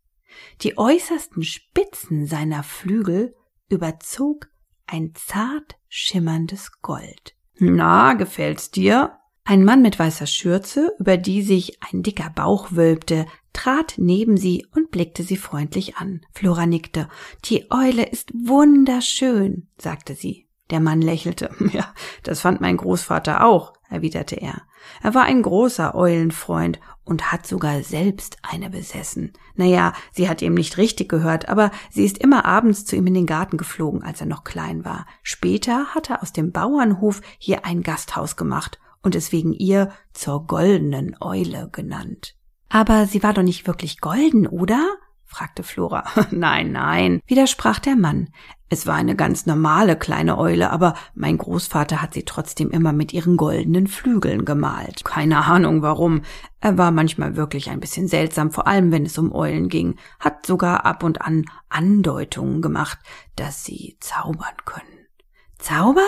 Die 0.62 0.78
äußersten 0.78 1.44
Spitzen 1.44 2.26
seiner 2.26 2.64
Flügel 2.64 3.36
überzog 3.70 4.50
ein 4.88 5.14
zart 5.16 5.78
schimmerndes 5.88 6.82
Gold. 6.82 7.36
Na, 7.58 8.14
gefällt's 8.14 8.72
dir? 8.72 9.18
Ein 9.44 9.64
Mann 9.64 9.82
mit 9.82 9.98
weißer 9.98 10.28
Schürze, 10.28 10.94
über 11.00 11.18
die 11.18 11.42
sich 11.42 11.82
ein 11.82 12.04
dicker 12.04 12.30
Bauch 12.30 12.68
wölbte, 12.72 13.26
trat 13.52 13.96
neben 13.98 14.38
sie 14.38 14.66
und 14.76 14.92
blickte 14.92 15.24
sie 15.24 15.38
freundlich 15.38 15.98
an. 15.98 16.22
Flora 16.34 16.66
nickte. 16.66 17.10
Die 17.46 17.72
Eule 17.72 18.06
ist 18.06 18.32
wunderschön, 18.34 19.68
sagte 19.78 20.14
sie. 20.16 20.49
Der 20.70 20.80
Mann 20.80 21.02
lächelte. 21.02 21.50
Ja, 21.72 21.94
das 22.24 22.42
fand 22.42 22.62
mein 22.62 22.78
Großvater 22.78 23.46
auch, 23.46 23.74
erwiderte 23.90 24.36
er. 24.36 24.64
Er 25.04 25.14
war 25.14 25.24
ein 25.24 25.42
großer 25.42 25.94
Eulenfreund 25.94 26.80
und 27.04 27.32
hat 27.32 27.46
sogar 27.46 27.82
selbst 27.84 28.38
eine 28.44 28.70
besessen. 28.70 29.34
Naja, 29.56 29.94
sie 30.12 30.30
hat 30.30 30.42
ihm 30.42 30.54
nicht 30.54 30.78
richtig 30.78 31.10
gehört, 31.10 31.50
aber 31.50 31.72
sie 31.90 32.06
ist 32.06 32.18
immer 32.18 32.46
abends 32.46 32.86
zu 32.86 32.96
ihm 32.96 33.08
in 33.08 33.14
den 33.14 33.26
Garten 33.26 33.58
geflogen, 33.58 34.04
als 34.04 34.22
er 34.22 34.28
noch 34.28 34.44
klein 34.44 34.86
war. 34.86 35.06
Später 35.24 35.88
hat 35.96 36.10
er 36.10 36.22
aus 36.22 36.34
dem 36.34 36.52
Bauernhof 36.52 37.22
hier 37.38 37.66
ein 37.66 37.82
Gasthaus 37.82 38.36
gemacht 38.36 38.80
und 39.02 39.16
es 39.16 39.32
wegen 39.32 39.54
ihr 39.54 39.92
zur 40.14 40.46
goldenen 40.46 41.16
Eule 41.20 41.70
genannt. 41.72 42.36
Aber 42.70 43.08
sie 43.08 43.24
war 43.24 43.34
doch 43.34 43.44
nicht 43.44 43.66
wirklich 43.68 44.00
golden, 44.00 44.48
oder? 44.48 44.86
fragte 45.26 45.64
Flora. 45.64 46.06
Nein, 46.32 46.72
nein, 46.72 47.22
widersprach 47.28 47.80
der 47.80 47.96
Mann. 47.96 48.30
Es 48.72 48.86
war 48.86 48.96
eine 48.96 49.16
ganz 49.16 49.48
normale 49.48 49.96
kleine 49.96 50.38
Eule, 50.38 50.70
aber 50.70 50.94
mein 51.16 51.40
Großvater 51.40 52.04
hat 52.04 52.14
sie 52.14 52.24
trotzdem 52.24 52.70
immer 52.70 52.94
mit 52.94 53.14
ihren 53.14 53.36
goldenen 53.36 53.88
Flügeln 53.88 54.46
gemalt. 54.46 55.04
Keine 55.04 55.44
Ahnung 55.46 55.82
warum. 55.82 56.22
Er 56.62 56.78
war 56.78 56.92
manchmal 56.92 57.36
wirklich 57.36 57.72
ein 57.72 57.80
bisschen 57.80 58.08
seltsam, 58.08 58.52
vor 58.52 58.68
allem 58.68 58.92
wenn 58.92 59.06
es 59.06 59.18
um 59.18 59.34
Eulen 59.34 59.70
ging, 59.70 59.96
hat 60.20 60.46
sogar 60.46 60.86
ab 60.86 61.04
und 61.04 61.22
an 61.22 61.46
Andeutungen 61.70 62.62
gemacht, 62.62 63.00
dass 63.36 63.64
sie 63.64 63.98
zaubern 64.00 64.56
können. 64.66 65.08
Zaubern? 65.58 66.04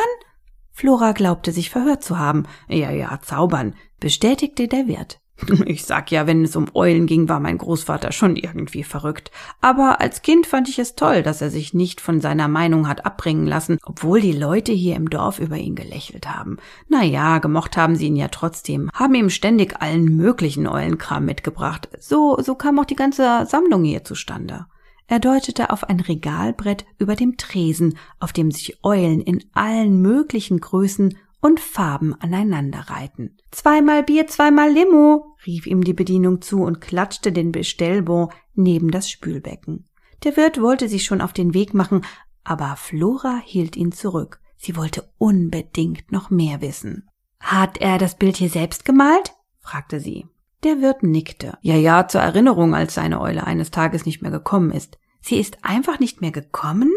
Flora 0.71 1.11
glaubte 1.13 1.51
sich 1.51 1.69
verhört 1.69 2.03
zu 2.03 2.19
haben. 2.19 2.43
Ja, 2.67 2.91
ja, 2.91 3.19
zaubern, 3.21 3.75
bestätigte 3.99 4.67
der 4.67 4.87
Wirt. 4.87 5.20
Ich 5.65 5.85
sag 5.85 6.11
ja, 6.11 6.27
wenn 6.27 6.43
es 6.43 6.55
um 6.55 6.67
Eulen 6.73 7.05
ging, 7.05 7.29
war 7.29 7.39
mein 7.39 7.57
Großvater 7.57 8.11
schon 8.11 8.35
irgendwie 8.35 8.83
verrückt. 8.83 9.31
Aber 9.61 10.01
als 10.01 10.21
Kind 10.21 10.47
fand 10.47 10.69
ich 10.69 10.79
es 10.79 10.95
toll, 10.95 11.23
dass 11.23 11.41
er 11.41 11.49
sich 11.49 11.73
nicht 11.73 12.01
von 12.01 12.19
seiner 12.19 12.47
Meinung 12.47 12.87
hat 12.87 13.05
abbringen 13.05 13.47
lassen, 13.47 13.77
obwohl 13.83 14.21
die 14.21 14.31
Leute 14.31 14.71
hier 14.71 14.95
im 14.95 15.09
Dorf 15.09 15.39
über 15.39 15.57
ihn 15.57 15.75
gelächelt 15.75 16.27
haben. 16.27 16.57
Na 16.87 17.03
ja, 17.03 17.39
gemocht 17.39 17.77
haben 17.77 17.95
sie 17.95 18.07
ihn 18.07 18.15
ja 18.15 18.27
trotzdem, 18.27 18.89
haben 18.93 19.13
ihm 19.15 19.29
ständig 19.29 19.81
allen 19.81 20.05
möglichen 20.05 20.67
Eulenkram 20.67 21.25
mitgebracht. 21.25 21.89
So, 21.99 22.37
so 22.41 22.55
kam 22.55 22.79
auch 22.79 22.85
die 22.85 22.95
ganze 22.95 23.45
Sammlung 23.45 23.83
hier 23.83 24.03
zustande. 24.03 24.65
Er 25.07 25.19
deutete 25.19 25.71
auf 25.71 25.83
ein 25.83 25.99
Regalbrett 25.99 26.85
über 26.97 27.15
dem 27.15 27.35
Tresen, 27.35 27.97
auf 28.21 28.31
dem 28.31 28.49
sich 28.49 28.77
Eulen 28.81 29.19
in 29.19 29.43
allen 29.53 30.01
möglichen 30.01 30.61
Größen 30.61 31.17
und 31.41 31.59
Farben 31.59 32.13
aneinander 32.19 32.79
reiten. 32.89 33.37
Zweimal 33.51 34.03
Bier, 34.03 34.27
zweimal 34.27 34.71
Limo, 34.71 35.35
rief 35.45 35.65
ihm 35.65 35.83
die 35.83 35.93
Bedienung 35.93 36.41
zu 36.41 36.61
und 36.61 36.81
klatschte 36.81 37.31
den 37.31 37.51
Bestellbon 37.51 38.29
neben 38.53 38.91
das 38.91 39.09
Spülbecken. 39.09 39.89
Der 40.23 40.37
Wirt 40.37 40.61
wollte 40.61 40.87
sich 40.87 41.03
schon 41.03 41.19
auf 41.19 41.33
den 41.33 41.53
Weg 41.53 41.73
machen, 41.73 42.05
aber 42.43 42.75
Flora 42.75 43.41
hielt 43.43 43.75
ihn 43.75 43.91
zurück. 43.91 44.39
Sie 44.57 44.75
wollte 44.75 45.11
unbedingt 45.17 46.11
noch 46.11 46.29
mehr 46.29 46.61
wissen. 46.61 47.09
Hat 47.39 47.79
er 47.79 47.97
das 47.97 48.15
Bild 48.15 48.37
hier 48.37 48.49
selbst 48.49 48.85
gemalt? 48.85 49.33
fragte 49.59 49.99
sie. 49.99 50.27
Der 50.63 50.79
Wirt 50.79 51.01
nickte. 51.01 51.57
Ja, 51.61 51.75
ja, 51.75 52.07
zur 52.07 52.21
Erinnerung, 52.21 52.75
als 52.75 52.93
seine 52.93 53.19
Eule 53.19 53.47
eines 53.47 53.71
Tages 53.71 54.05
nicht 54.05 54.21
mehr 54.21 54.29
gekommen 54.29 54.69
ist. 54.69 54.99
Sie 55.19 55.39
ist 55.39 55.57
einfach 55.63 55.99
nicht 55.99 56.21
mehr 56.21 56.31
gekommen? 56.31 56.91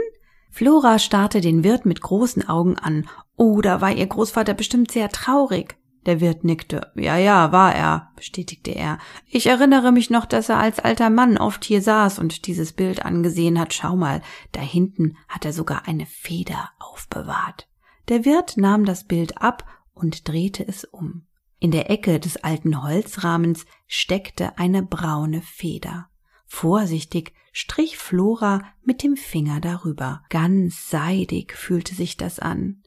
Flora 0.54 1.00
starrte 1.00 1.40
den 1.40 1.64
Wirt 1.64 1.84
mit 1.84 2.00
großen 2.00 2.49
Augen 2.49 2.78
an. 2.78 3.08
Oder 3.34 3.80
war 3.80 3.90
ihr 3.90 4.06
Großvater 4.06 4.54
bestimmt 4.54 4.92
sehr 4.92 5.08
traurig? 5.08 5.76
Der 6.06 6.20
Wirt 6.20 6.44
nickte. 6.44 6.92
Ja, 6.94 7.16
ja, 7.16 7.50
war 7.50 7.75
er, 7.75 8.12
bestätigte 8.14 8.70
er. 8.70 8.99
Ich 9.26 9.46
erinnere 9.46 9.90
mich 9.90 10.11
noch, 10.11 10.26
dass 10.26 10.49
er 10.49 10.58
als 10.58 10.78
alter 10.78 11.11
Mann 11.11 11.38
oft 11.38 11.64
hier 11.64 11.82
saß 11.82 12.20
und 12.20 12.46
dieses 12.46 12.73
Bild 12.73 13.04
angesehen 13.04 13.58
hat. 13.58 13.75
Schau 13.75 13.96
mal, 13.96 14.23
da 14.52 14.61
hinten 14.61 15.16
hat 15.28 15.44
er 15.44 15.52
sogar 15.52 15.88
eine 15.88 16.06
Feder 16.06 16.70
aufbewahrt. 16.78 17.66
Der 18.06 18.25
Wirt 18.25 18.56
nahm 18.56 18.84
das 18.84 19.02
Bild 19.02 19.42
ab 19.42 19.64
und 19.92 20.28
drehte 20.28 20.64
es 20.64 20.84
um. 20.84 21.26
In 21.58 21.73
der 21.73 21.90
Ecke 21.90 22.20
des 22.20 22.37
alten 22.37 22.80
Holzrahmens 22.80 23.66
steckte 23.88 24.56
eine 24.56 24.84
braune 24.84 25.42
Feder. 25.42 26.06
Vorsichtig 26.46 27.32
strich 27.52 27.98
Flora 27.98 28.62
mit 28.82 29.02
dem 29.02 29.16
Finger 29.16 29.60
darüber. 29.60 30.22
Ganz 30.30 30.90
seidig 30.90 31.54
fühlte 31.54 31.94
sich 31.94 32.16
das 32.16 32.38
an. 32.38 32.82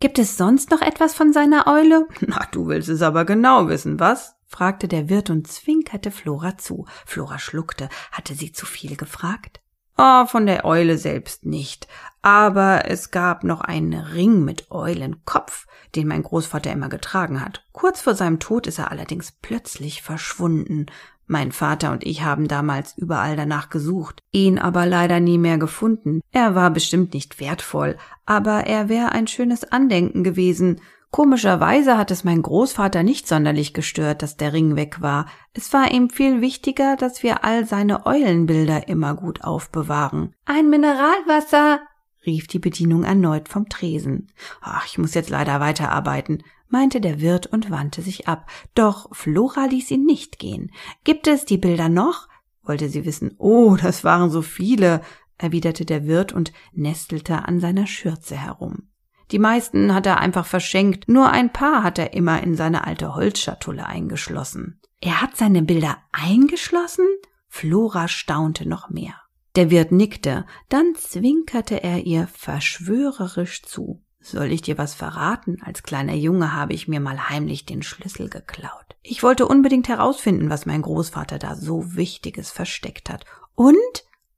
Gibt 0.00 0.18
es 0.18 0.36
sonst 0.36 0.70
noch 0.70 0.80
etwas 0.82 1.14
von 1.14 1.32
seiner 1.32 1.68
Eule? 1.68 2.08
Na, 2.20 2.46
du 2.50 2.66
willst 2.66 2.88
es 2.88 3.02
aber 3.02 3.24
genau 3.24 3.68
wissen, 3.68 4.00
was? 4.00 4.34
fragte 4.46 4.88
der 4.88 5.08
Wirt 5.08 5.30
und 5.30 5.46
zwinkerte 5.46 6.10
Flora 6.10 6.58
zu. 6.58 6.86
Flora 7.06 7.38
schluckte. 7.38 7.88
Hatte 8.10 8.34
sie 8.34 8.52
zu 8.52 8.66
viel 8.66 8.96
gefragt? 8.96 9.60
Oh, 9.96 10.26
von 10.26 10.46
der 10.46 10.64
Eule 10.64 10.98
selbst 10.98 11.46
nicht. 11.46 11.86
Aber 12.20 12.86
es 12.86 13.10
gab 13.10 13.44
noch 13.44 13.60
einen 13.60 13.94
Ring 13.94 14.44
mit 14.44 14.70
Eulenkopf, 14.70 15.66
den 15.94 16.08
mein 16.08 16.22
Großvater 16.22 16.72
immer 16.72 16.88
getragen 16.88 17.40
hat. 17.40 17.64
Kurz 17.72 18.00
vor 18.00 18.14
seinem 18.14 18.40
Tod 18.40 18.66
ist 18.66 18.78
er 18.78 18.90
allerdings 18.90 19.32
plötzlich 19.32 20.02
verschwunden. 20.02 20.86
Mein 21.32 21.50
Vater 21.50 21.92
und 21.92 22.04
ich 22.04 22.24
haben 22.24 22.46
damals 22.46 22.92
überall 22.98 23.36
danach 23.36 23.70
gesucht, 23.70 24.20
ihn 24.32 24.58
aber 24.58 24.84
leider 24.84 25.18
nie 25.18 25.38
mehr 25.38 25.56
gefunden. 25.56 26.20
Er 26.30 26.54
war 26.54 26.70
bestimmt 26.70 27.14
nicht 27.14 27.40
wertvoll, 27.40 27.96
aber 28.26 28.66
er 28.66 28.90
wäre 28.90 29.12
ein 29.12 29.26
schönes 29.26 29.64
Andenken 29.64 30.24
gewesen. 30.24 30.82
Komischerweise 31.10 31.96
hat 31.96 32.10
es 32.10 32.22
mein 32.22 32.42
Großvater 32.42 33.02
nicht 33.02 33.26
sonderlich 33.26 33.72
gestört, 33.72 34.20
dass 34.20 34.36
der 34.36 34.52
Ring 34.52 34.76
weg 34.76 35.00
war. 35.00 35.24
Es 35.54 35.72
war 35.72 35.90
ihm 35.90 36.10
viel 36.10 36.42
wichtiger, 36.42 36.96
dass 36.96 37.22
wir 37.22 37.44
all 37.44 37.64
seine 37.64 38.04
Eulenbilder 38.04 38.88
immer 38.88 39.14
gut 39.14 39.42
aufbewahren. 39.42 40.34
Ein 40.44 40.68
Mineralwasser, 40.68 41.80
rief 42.26 42.46
die 42.46 42.58
Bedienung 42.58 43.04
erneut 43.04 43.48
vom 43.48 43.68
Tresen. 43.68 44.28
Ach, 44.60 44.86
ich 44.86 44.98
muss 44.98 45.14
jetzt 45.14 45.30
leider 45.30 45.60
weiterarbeiten, 45.60 46.42
meinte 46.68 47.00
der 47.00 47.20
Wirt 47.20 47.46
und 47.46 47.70
wandte 47.70 48.02
sich 48.02 48.28
ab. 48.28 48.50
Doch 48.74 49.14
Flora 49.14 49.66
ließ 49.66 49.90
ihn 49.90 50.04
nicht 50.04 50.38
gehen. 50.38 50.72
Gibt 51.04 51.26
es 51.26 51.44
die 51.44 51.58
Bilder 51.58 51.88
noch? 51.88 52.28
wollte 52.64 52.88
sie 52.88 53.04
wissen. 53.04 53.34
Oh, 53.38 53.76
das 53.76 54.04
waren 54.04 54.30
so 54.30 54.40
viele, 54.40 55.02
erwiderte 55.36 55.84
der 55.84 56.06
Wirt 56.06 56.32
und 56.32 56.52
nestelte 56.72 57.46
an 57.46 57.60
seiner 57.60 57.86
Schürze 57.86 58.36
herum. 58.36 58.88
Die 59.32 59.38
meisten 59.38 59.94
hat 59.94 60.06
er 60.06 60.20
einfach 60.20 60.46
verschenkt, 60.46 61.08
nur 61.08 61.30
ein 61.30 61.52
paar 61.52 61.82
hat 61.82 61.98
er 61.98 62.12
immer 62.12 62.42
in 62.42 62.54
seine 62.54 62.86
alte 62.86 63.14
Holzschatulle 63.14 63.86
eingeschlossen. 63.86 64.80
Er 65.00 65.20
hat 65.20 65.36
seine 65.36 65.62
Bilder 65.62 65.98
eingeschlossen? 66.12 67.06
Flora 67.48 68.08
staunte 68.08 68.68
noch 68.68 68.90
mehr. 68.90 69.14
Der 69.54 69.70
Wirt 69.70 69.92
nickte, 69.92 70.46
dann 70.68 70.94
zwinkerte 70.94 71.82
er 71.82 72.06
ihr 72.06 72.26
verschwörerisch 72.26 73.62
zu. 73.62 74.02
Soll 74.18 74.52
ich 74.52 74.62
dir 74.62 74.78
was 74.78 74.94
verraten? 74.94 75.58
Als 75.62 75.82
kleiner 75.82 76.14
Junge 76.14 76.54
habe 76.54 76.72
ich 76.72 76.88
mir 76.88 77.00
mal 77.00 77.28
heimlich 77.28 77.66
den 77.66 77.82
Schlüssel 77.82 78.30
geklaut. 78.30 78.96
Ich 79.02 79.22
wollte 79.22 79.46
unbedingt 79.46 79.88
herausfinden, 79.88 80.48
was 80.48 80.64
mein 80.64 80.80
Großvater 80.80 81.38
da 81.38 81.56
so 81.56 81.96
Wichtiges 81.96 82.50
versteckt 82.50 83.10
hat. 83.10 83.26
Und? 83.54 83.74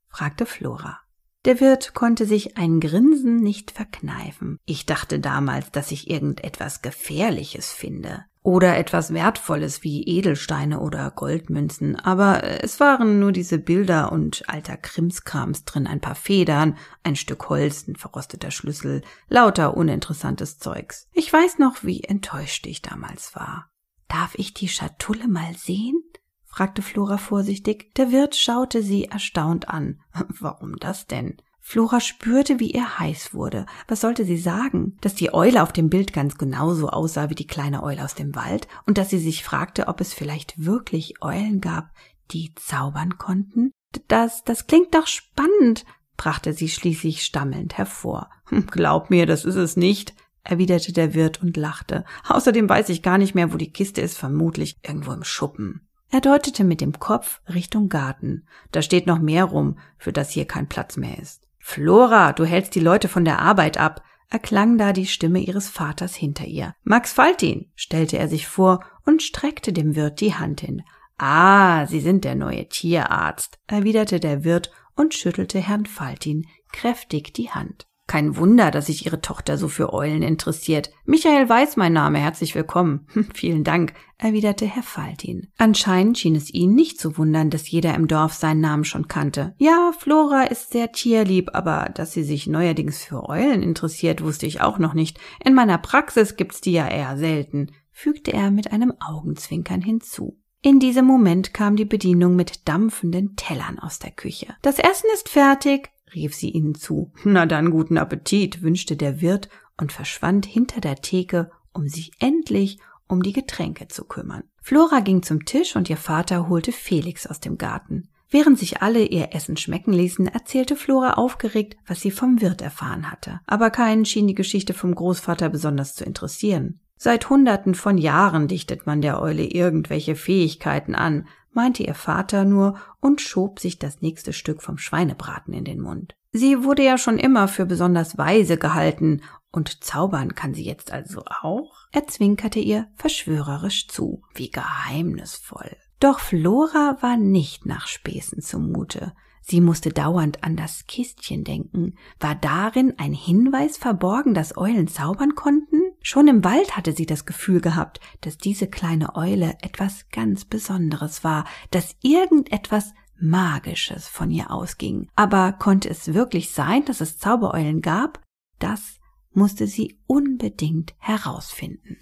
fragte 0.09 0.45
Flora. 0.45 0.99
Der 1.45 1.59
Wirt 1.59 1.93
konnte 1.93 2.25
sich 2.25 2.57
ein 2.57 2.79
Grinsen 2.79 3.37
nicht 3.37 3.71
verkneifen. 3.71 4.57
Ich 4.65 4.87
dachte 4.87 5.19
damals, 5.19 5.71
dass 5.71 5.91
ich 5.91 6.09
irgendetwas 6.09 6.81
Gefährliches 6.81 7.71
finde 7.71 8.25
oder 8.45 8.77
etwas 8.77 9.11
Wertvolles 9.11 9.81
wie 9.81 10.03
Edelsteine 10.03 10.79
oder 10.79 11.09
Goldmünzen, 11.09 11.95
aber 11.95 12.43
es 12.63 12.79
waren 12.79 13.19
nur 13.19 13.31
diese 13.31 13.57
Bilder 13.57 14.11
und 14.11 14.43
alter 14.47 14.77
Krimskrams 14.77 15.65
drin, 15.65 15.87
ein 15.87 15.99
paar 15.99 16.13
Federn, 16.13 16.77
ein 17.01 17.15
Stück 17.15 17.49
Holz, 17.49 17.87
ein 17.87 17.95
verrosteter 17.95 18.51
Schlüssel, 18.51 19.01
lauter 19.29 19.75
uninteressantes 19.75 20.59
Zeugs. 20.59 21.07
Ich 21.11 21.33
weiß 21.33 21.57
noch, 21.57 21.83
wie 21.83 22.03
enttäuscht 22.03 22.67
ich 22.67 22.83
damals 22.83 23.35
war. 23.35 23.71
Darf 24.07 24.35
ich 24.35 24.53
die 24.53 24.69
Schatulle 24.69 25.27
mal 25.27 25.55
sehen? 25.57 25.99
fragte 26.45 26.83
Flora 26.83 27.17
vorsichtig. 27.17 27.95
Der 27.95 28.11
Wirt 28.11 28.35
schaute 28.35 28.83
sie 28.83 29.05
erstaunt 29.05 29.69
an. 29.69 30.01
Warum 30.39 30.75
das 30.75 31.07
denn? 31.07 31.41
Flora 31.67 31.99
spürte, 31.99 32.59
wie 32.59 32.69
ihr 32.69 32.99
heiß 32.99 33.33
wurde. 33.33 33.65
Was 33.87 34.01
sollte 34.01 34.23
sie 34.23 34.37
sagen? 34.37 34.99
Dass 35.01 35.15
die 35.15 35.33
Eule 35.33 35.63
auf 35.63 35.73
dem 35.73 35.89
Bild 35.89 36.13
ganz 36.13 36.37
genauso 36.37 36.89
aussah 36.89 37.31
wie 37.31 37.35
die 37.35 37.47
kleine 37.47 37.81
Eule 37.81 38.05
aus 38.05 38.13
dem 38.13 38.35
Wald 38.35 38.67
und 38.85 38.99
dass 38.99 39.09
sie 39.09 39.17
sich 39.17 39.43
fragte, 39.43 39.87
ob 39.87 39.99
es 39.99 40.13
vielleicht 40.13 40.63
wirklich 40.63 41.23
Eulen 41.23 41.61
gab, 41.61 41.89
die 42.29 42.53
zaubern 42.53 43.17
konnten? 43.17 43.71
Das, 44.07 44.43
das 44.43 44.67
klingt 44.67 44.93
doch 44.93 45.07
spannend, 45.07 45.85
brachte 46.17 46.53
sie 46.53 46.69
schließlich 46.69 47.23
stammelnd 47.23 47.79
hervor. 47.79 48.29
Hm, 48.45 48.67
glaub 48.67 49.09
mir, 49.09 49.25
das 49.25 49.43
ist 49.43 49.55
es 49.55 49.75
nicht, 49.75 50.13
erwiderte 50.43 50.93
der 50.93 51.15
Wirt 51.15 51.41
und 51.41 51.57
lachte. 51.57 52.05
Außerdem 52.27 52.69
weiß 52.69 52.89
ich 52.89 53.01
gar 53.01 53.17
nicht 53.17 53.33
mehr, 53.33 53.51
wo 53.51 53.57
die 53.57 53.73
Kiste 53.73 54.01
ist, 54.01 54.19
vermutlich 54.19 54.77
irgendwo 54.83 55.13
im 55.13 55.23
Schuppen. 55.23 55.81
Er 56.11 56.21
deutete 56.21 56.63
mit 56.63 56.79
dem 56.79 56.99
Kopf 56.99 57.41
Richtung 57.51 57.89
Garten. 57.89 58.45
Da 58.71 58.83
steht 58.83 59.07
noch 59.07 59.19
mehr 59.19 59.45
rum, 59.45 59.79
für 59.97 60.13
das 60.13 60.29
hier 60.29 60.45
kein 60.45 60.69
Platz 60.69 60.95
mehr 60.95 61.17
ist. 61.17 61.44
Flora, 61.67 62.31
du 62.31 62.45
hältst 62.45 62.75
die 62.75 62.79
Leute 62.79 63.07
von 63.07 63.25
der 63.25 63.39
Arbeit 63.39 63.79
ab, 63.79 64.03
erklang 64.29 64.77
da 64.77 64.93
die 64.93 65.07
Stimme 65.07 65.39
ihres 65.39 65.67
Vaters 65.67 66.13
hinter 66.13 66.45
ihr. 66.45 66.75
Max 66.83 67.11
Faltin, 67.11 67.71
stellte 67.73 68.19
er 68.19 68.27
sich 68.27 68.47
vor 68.47 68.85
und 69.03 69.23
streckte 69.23 69.73
dem 69.73 69.95
Wirt 69.95 70.21
die 70.21 70.35
Hand 70.35 70.61
hin. 70.61 70.83
Ah, 71.17 71.87
Sie 71.87 72.01
sind 72.01 72.23
der 72.23 72.35
neue 72.35 72.69
Tierarzt, 72.69 73.57
erwiderte 73.65 74.19
der 74.19 74.43
Wirt 74.43 74.71
und 74.95 75.15
schüttelte 75.15 75.59
Herrn 75.59 75.87
Faltin 75.87 76.45
kräftig 76.71 77.33
die 77.33 77.49
Hand. 77.49 77.87
Kein 78.07 78.37
Wunder, 78.37 78.69
dass 78.69 78.85
sich 78.85 79.05
Ihre 79.05 79.19
Tochter 79.19 79.57
so 79.57 79.67
für 79.67 79.91
Eulen 79.91 80.21
interessiert. 80.21 80.91
Michael 81.05 81.49
Weiß 81.49 81.75
mein 81.75 81.93
Name, 81.93 82.19
herzlich 82.19 82.53
willkommen. 82.53 83.07
Hm, 83.15 83.27
vielen 83.33 83.63
Dank, 83.63 83.93
erwiderte 84.17 84.65
Herr 84.65 84.83
Faltin. 84.83 85.47
Anscheinend 85.57 86.17
schien 86.17 86.35
es 86.35 86.53
ihn 86.53 86.75
nicht 86.75 86.99
zu 86.99 87.17
wundern, 87.17 87.49
dass 87.49 87.69
jeder 87.69 87.95
im 87.95 88.07
Dorf 88.07 88.33
seinen 88.33 88.59
Namen 88.61 88.83
schon 88.83 89.07
kannte. 89.07 89.55
Ja, 89.57 89.91
Flora 89.97 90.43
ist 90.43 90.71
sehr 90.71 90.91
tierlieb, 90.91 91.51
aber 91.53 91.89
dass 91.95 92.11
sie 92.11 92.23
sich 92.23 92.45
neuerdings 92.45 93.03
für 93.03 93.27
Eulen 93.29 93.63
interessiert, 93.63 94.21
wusste 94.21 94.45
ich 94.45 94.61
auch 94.61 94.79
noch 94.79 94.93
nicht. 94.93 95.17
In 95.43 95.53
meiner 95.53 95.77
Praxis 95.77 96.35
gibt's 96.35 96.61
die 96.61 96.73
ja 96.73 96.87
eher 96.87 97.17
selten, 97.17 97.71
fügte 97.91 98.33
er 98.33 98.51
mit 98.51 98.71
einem 98.71 98.93
Augenzwinkern 98.99 99.81
hinzu. 99.81 100.37
In 100.61 100.79
diesem 100.79 101.05
Moment 101.05 101.53
kam 101.53 101.75
die 101.75 101.85
Bedienung 101.85 102.35
mit 102.35 102.67
dampfenden 102.67 103.35
Tellern 103.35 103.77
aus 103.77 103.99
der 103.99 104.09
Küche. 104.09 104.47
Das 104.63 104.79
Essen 104.79 105.07
ist 105.13 105.29
fertig, 105.29 105.91
rief 106.15 106.33
sie 106.33 106.49
ihnen 106.49 106.75
zu. 106.75 107.11
Na 107.23 107.45
dann 107.45 107.71
guten 107.71 107.97
Appetit, 107.97 108.61
wünschte 108.61 108.95
der 108.95 109.21
Wirt 109.21 109.49
und 109.77 109.91
verschwand 109.91 110.45
hinter 110.45 110.81
der 110.81 110.97
Theke, 110.97 111.51
um 111.73 111.87
sich 111.87 112.11
endlich 112.19 112.79
um 113.07 113.21
die 113.21 113.33
Getränke 113.33 113.87
zu 113.87 114.05
kümmern. 114.05 114.43
Flora 114.61 115.01
ging 115.01 115.21
zum 115.21 115.45
Tisch 115.45 115.75
und 115.75 115.89
ihr 115.89 115.97
Vater 115.97 116.49
holte 116.49 116.71
Felix 116.71 117.27
aus 117.27 117.39
dem 117.39 117.57
Garten. 117.57 118.09
Während 118.29 118.57
sich 118.57 118.81
alle 118.81 119.05
ihr 119.05 119.29
Essen 119.33 119.55
schmecken 119.55 119.93
ließen, 119.93 120.27
erzählte 120.27 120.75
Flora 120.75 121.13
aufgeregt, 121.13 121.77
was 121.85 122.01
sie 122.01 122.11
vom 122.11 122.41
Wirt 122.41 122.61
erfahren 122.61 123.11
hatte. 123.11 123.39
Aber 123.45 123.69
keinen 123.69 124.05
schien 124.05 124.27
die 124.27 124.35
Geschichte 124.35 124.73
vom 124.73 124.95
Großvater 124.95 125.49
besonders 125.49 125.93
zu 125.93 126.03
interessieren. 126.03 126.79
Seit 126.97 127.29
Hunderten 127.29 127.75
von 127.75 127.97
Jahren 127.97 128.47
dichtet 128.47 128.87
man 128.87 129.01
der 129.01 129.21
Eule 129.21 129.43
irgendwelche 129.43 130.15
Fähigkeiten 130.15 130.95
an, 130.95 131.27
meinte 131.55 131.83
ihr 131.83 131.95
Vater 131.95 132.45
nur 132.45 132.79
und 132.99 133.21
schob 133.21 133.59
sich 133.59 133.79
das 133.79 134.01
nächste 134.01 134.33
Stück 134.33 134.61
vom 134.61 134.77
Schweinebraten 134.77 135.53
in 135.53 135.65
den 135.65 135.79
Mund. 135.79 136.15
Sie 136.31 136.63
wurde 136.63 136.83
ja 136.83 136.97
schon 136.97 137.17
immer 137.17 137.47
für 137.47 137.65
besonders 137.65 138.17
weise 138.17 138.57
gehalten, 138.57 139.21
und 139.51 139.85
zaubern 139.85 140.35
kann 140.35 140.53
sie 140.53 140.65
jetzt 140.65 140.91
also 140.91 141.23
auch? 141.25 141.87
Er 141.93 142.07
zwinkerte 142.07 142.59
ihr 142.59 142.87
verschwörerisch 142.95 143.87
zu. 143.87 144.21
Wie 144.33 144.51
geheimnisvoll. 144.51 145.77
Doch 146.01 146.19
Flora 146.19 146.97
war 146.99 147.15
nicht 147.15 147.65
nach 147.65 147.87
Späßen 147.87 148.41
zumute. 148.41 149.13
Sie 149.47 149.61
musste 149.61 149.91
dauernd 149.91 150.43
an 150.43 150.55
das 150.55 150.87
Kistchen 150.87 151.43
denken. 151.43 151.93
War 152.19 152.33
darin 152.33 152.95
ein 152.97 153.13
Hinweis 153.13 153.77
verborgen, 153.77 154.33
dass 154.33 154.57
Eulen 154.57 154.87
zaubern 154.87 155.35
konnten? 155.35 155.81
Schon 156.01 156.27
im 156.27 156.43
Wald 156.43 156.75
hatte 156.75 156.93
sie 156.93 157.05
das 157.05 157.25
Gefühl 157.25 157.61
gehabt, 157.61 157.99
dass 158.21 158.39
diese 158.39 158.67
kleine 158.67 159.15
Eule 159.15 159.55
etwas 159.61 160.09
ganz 160.09 160.45
Besonderes 160.45 161.23
war, 161.23 161.45
dass 161.69 161.95
irgendetwas 162.01 162.93
Magisches 163.19 164.07
von 164.07 164.31
ihr 164.31 164.49
ausging. 164.49 165.09
Aber 165.15 165.53
konnte 165.53 165.89
es 165.89 166.15
wirklich 166.15 166.49
sein, 166.49 166.83
dass 166.85 166.99
es 166.99 167.19
Zaubereulen 167.19 167.81
gab? 167.81 168.21
Das 168.57 168.99
musste 169.31 169.67
sie 169.67 169.99
unbedingt 170.07 170.95
herausfinden. 170.97 171.97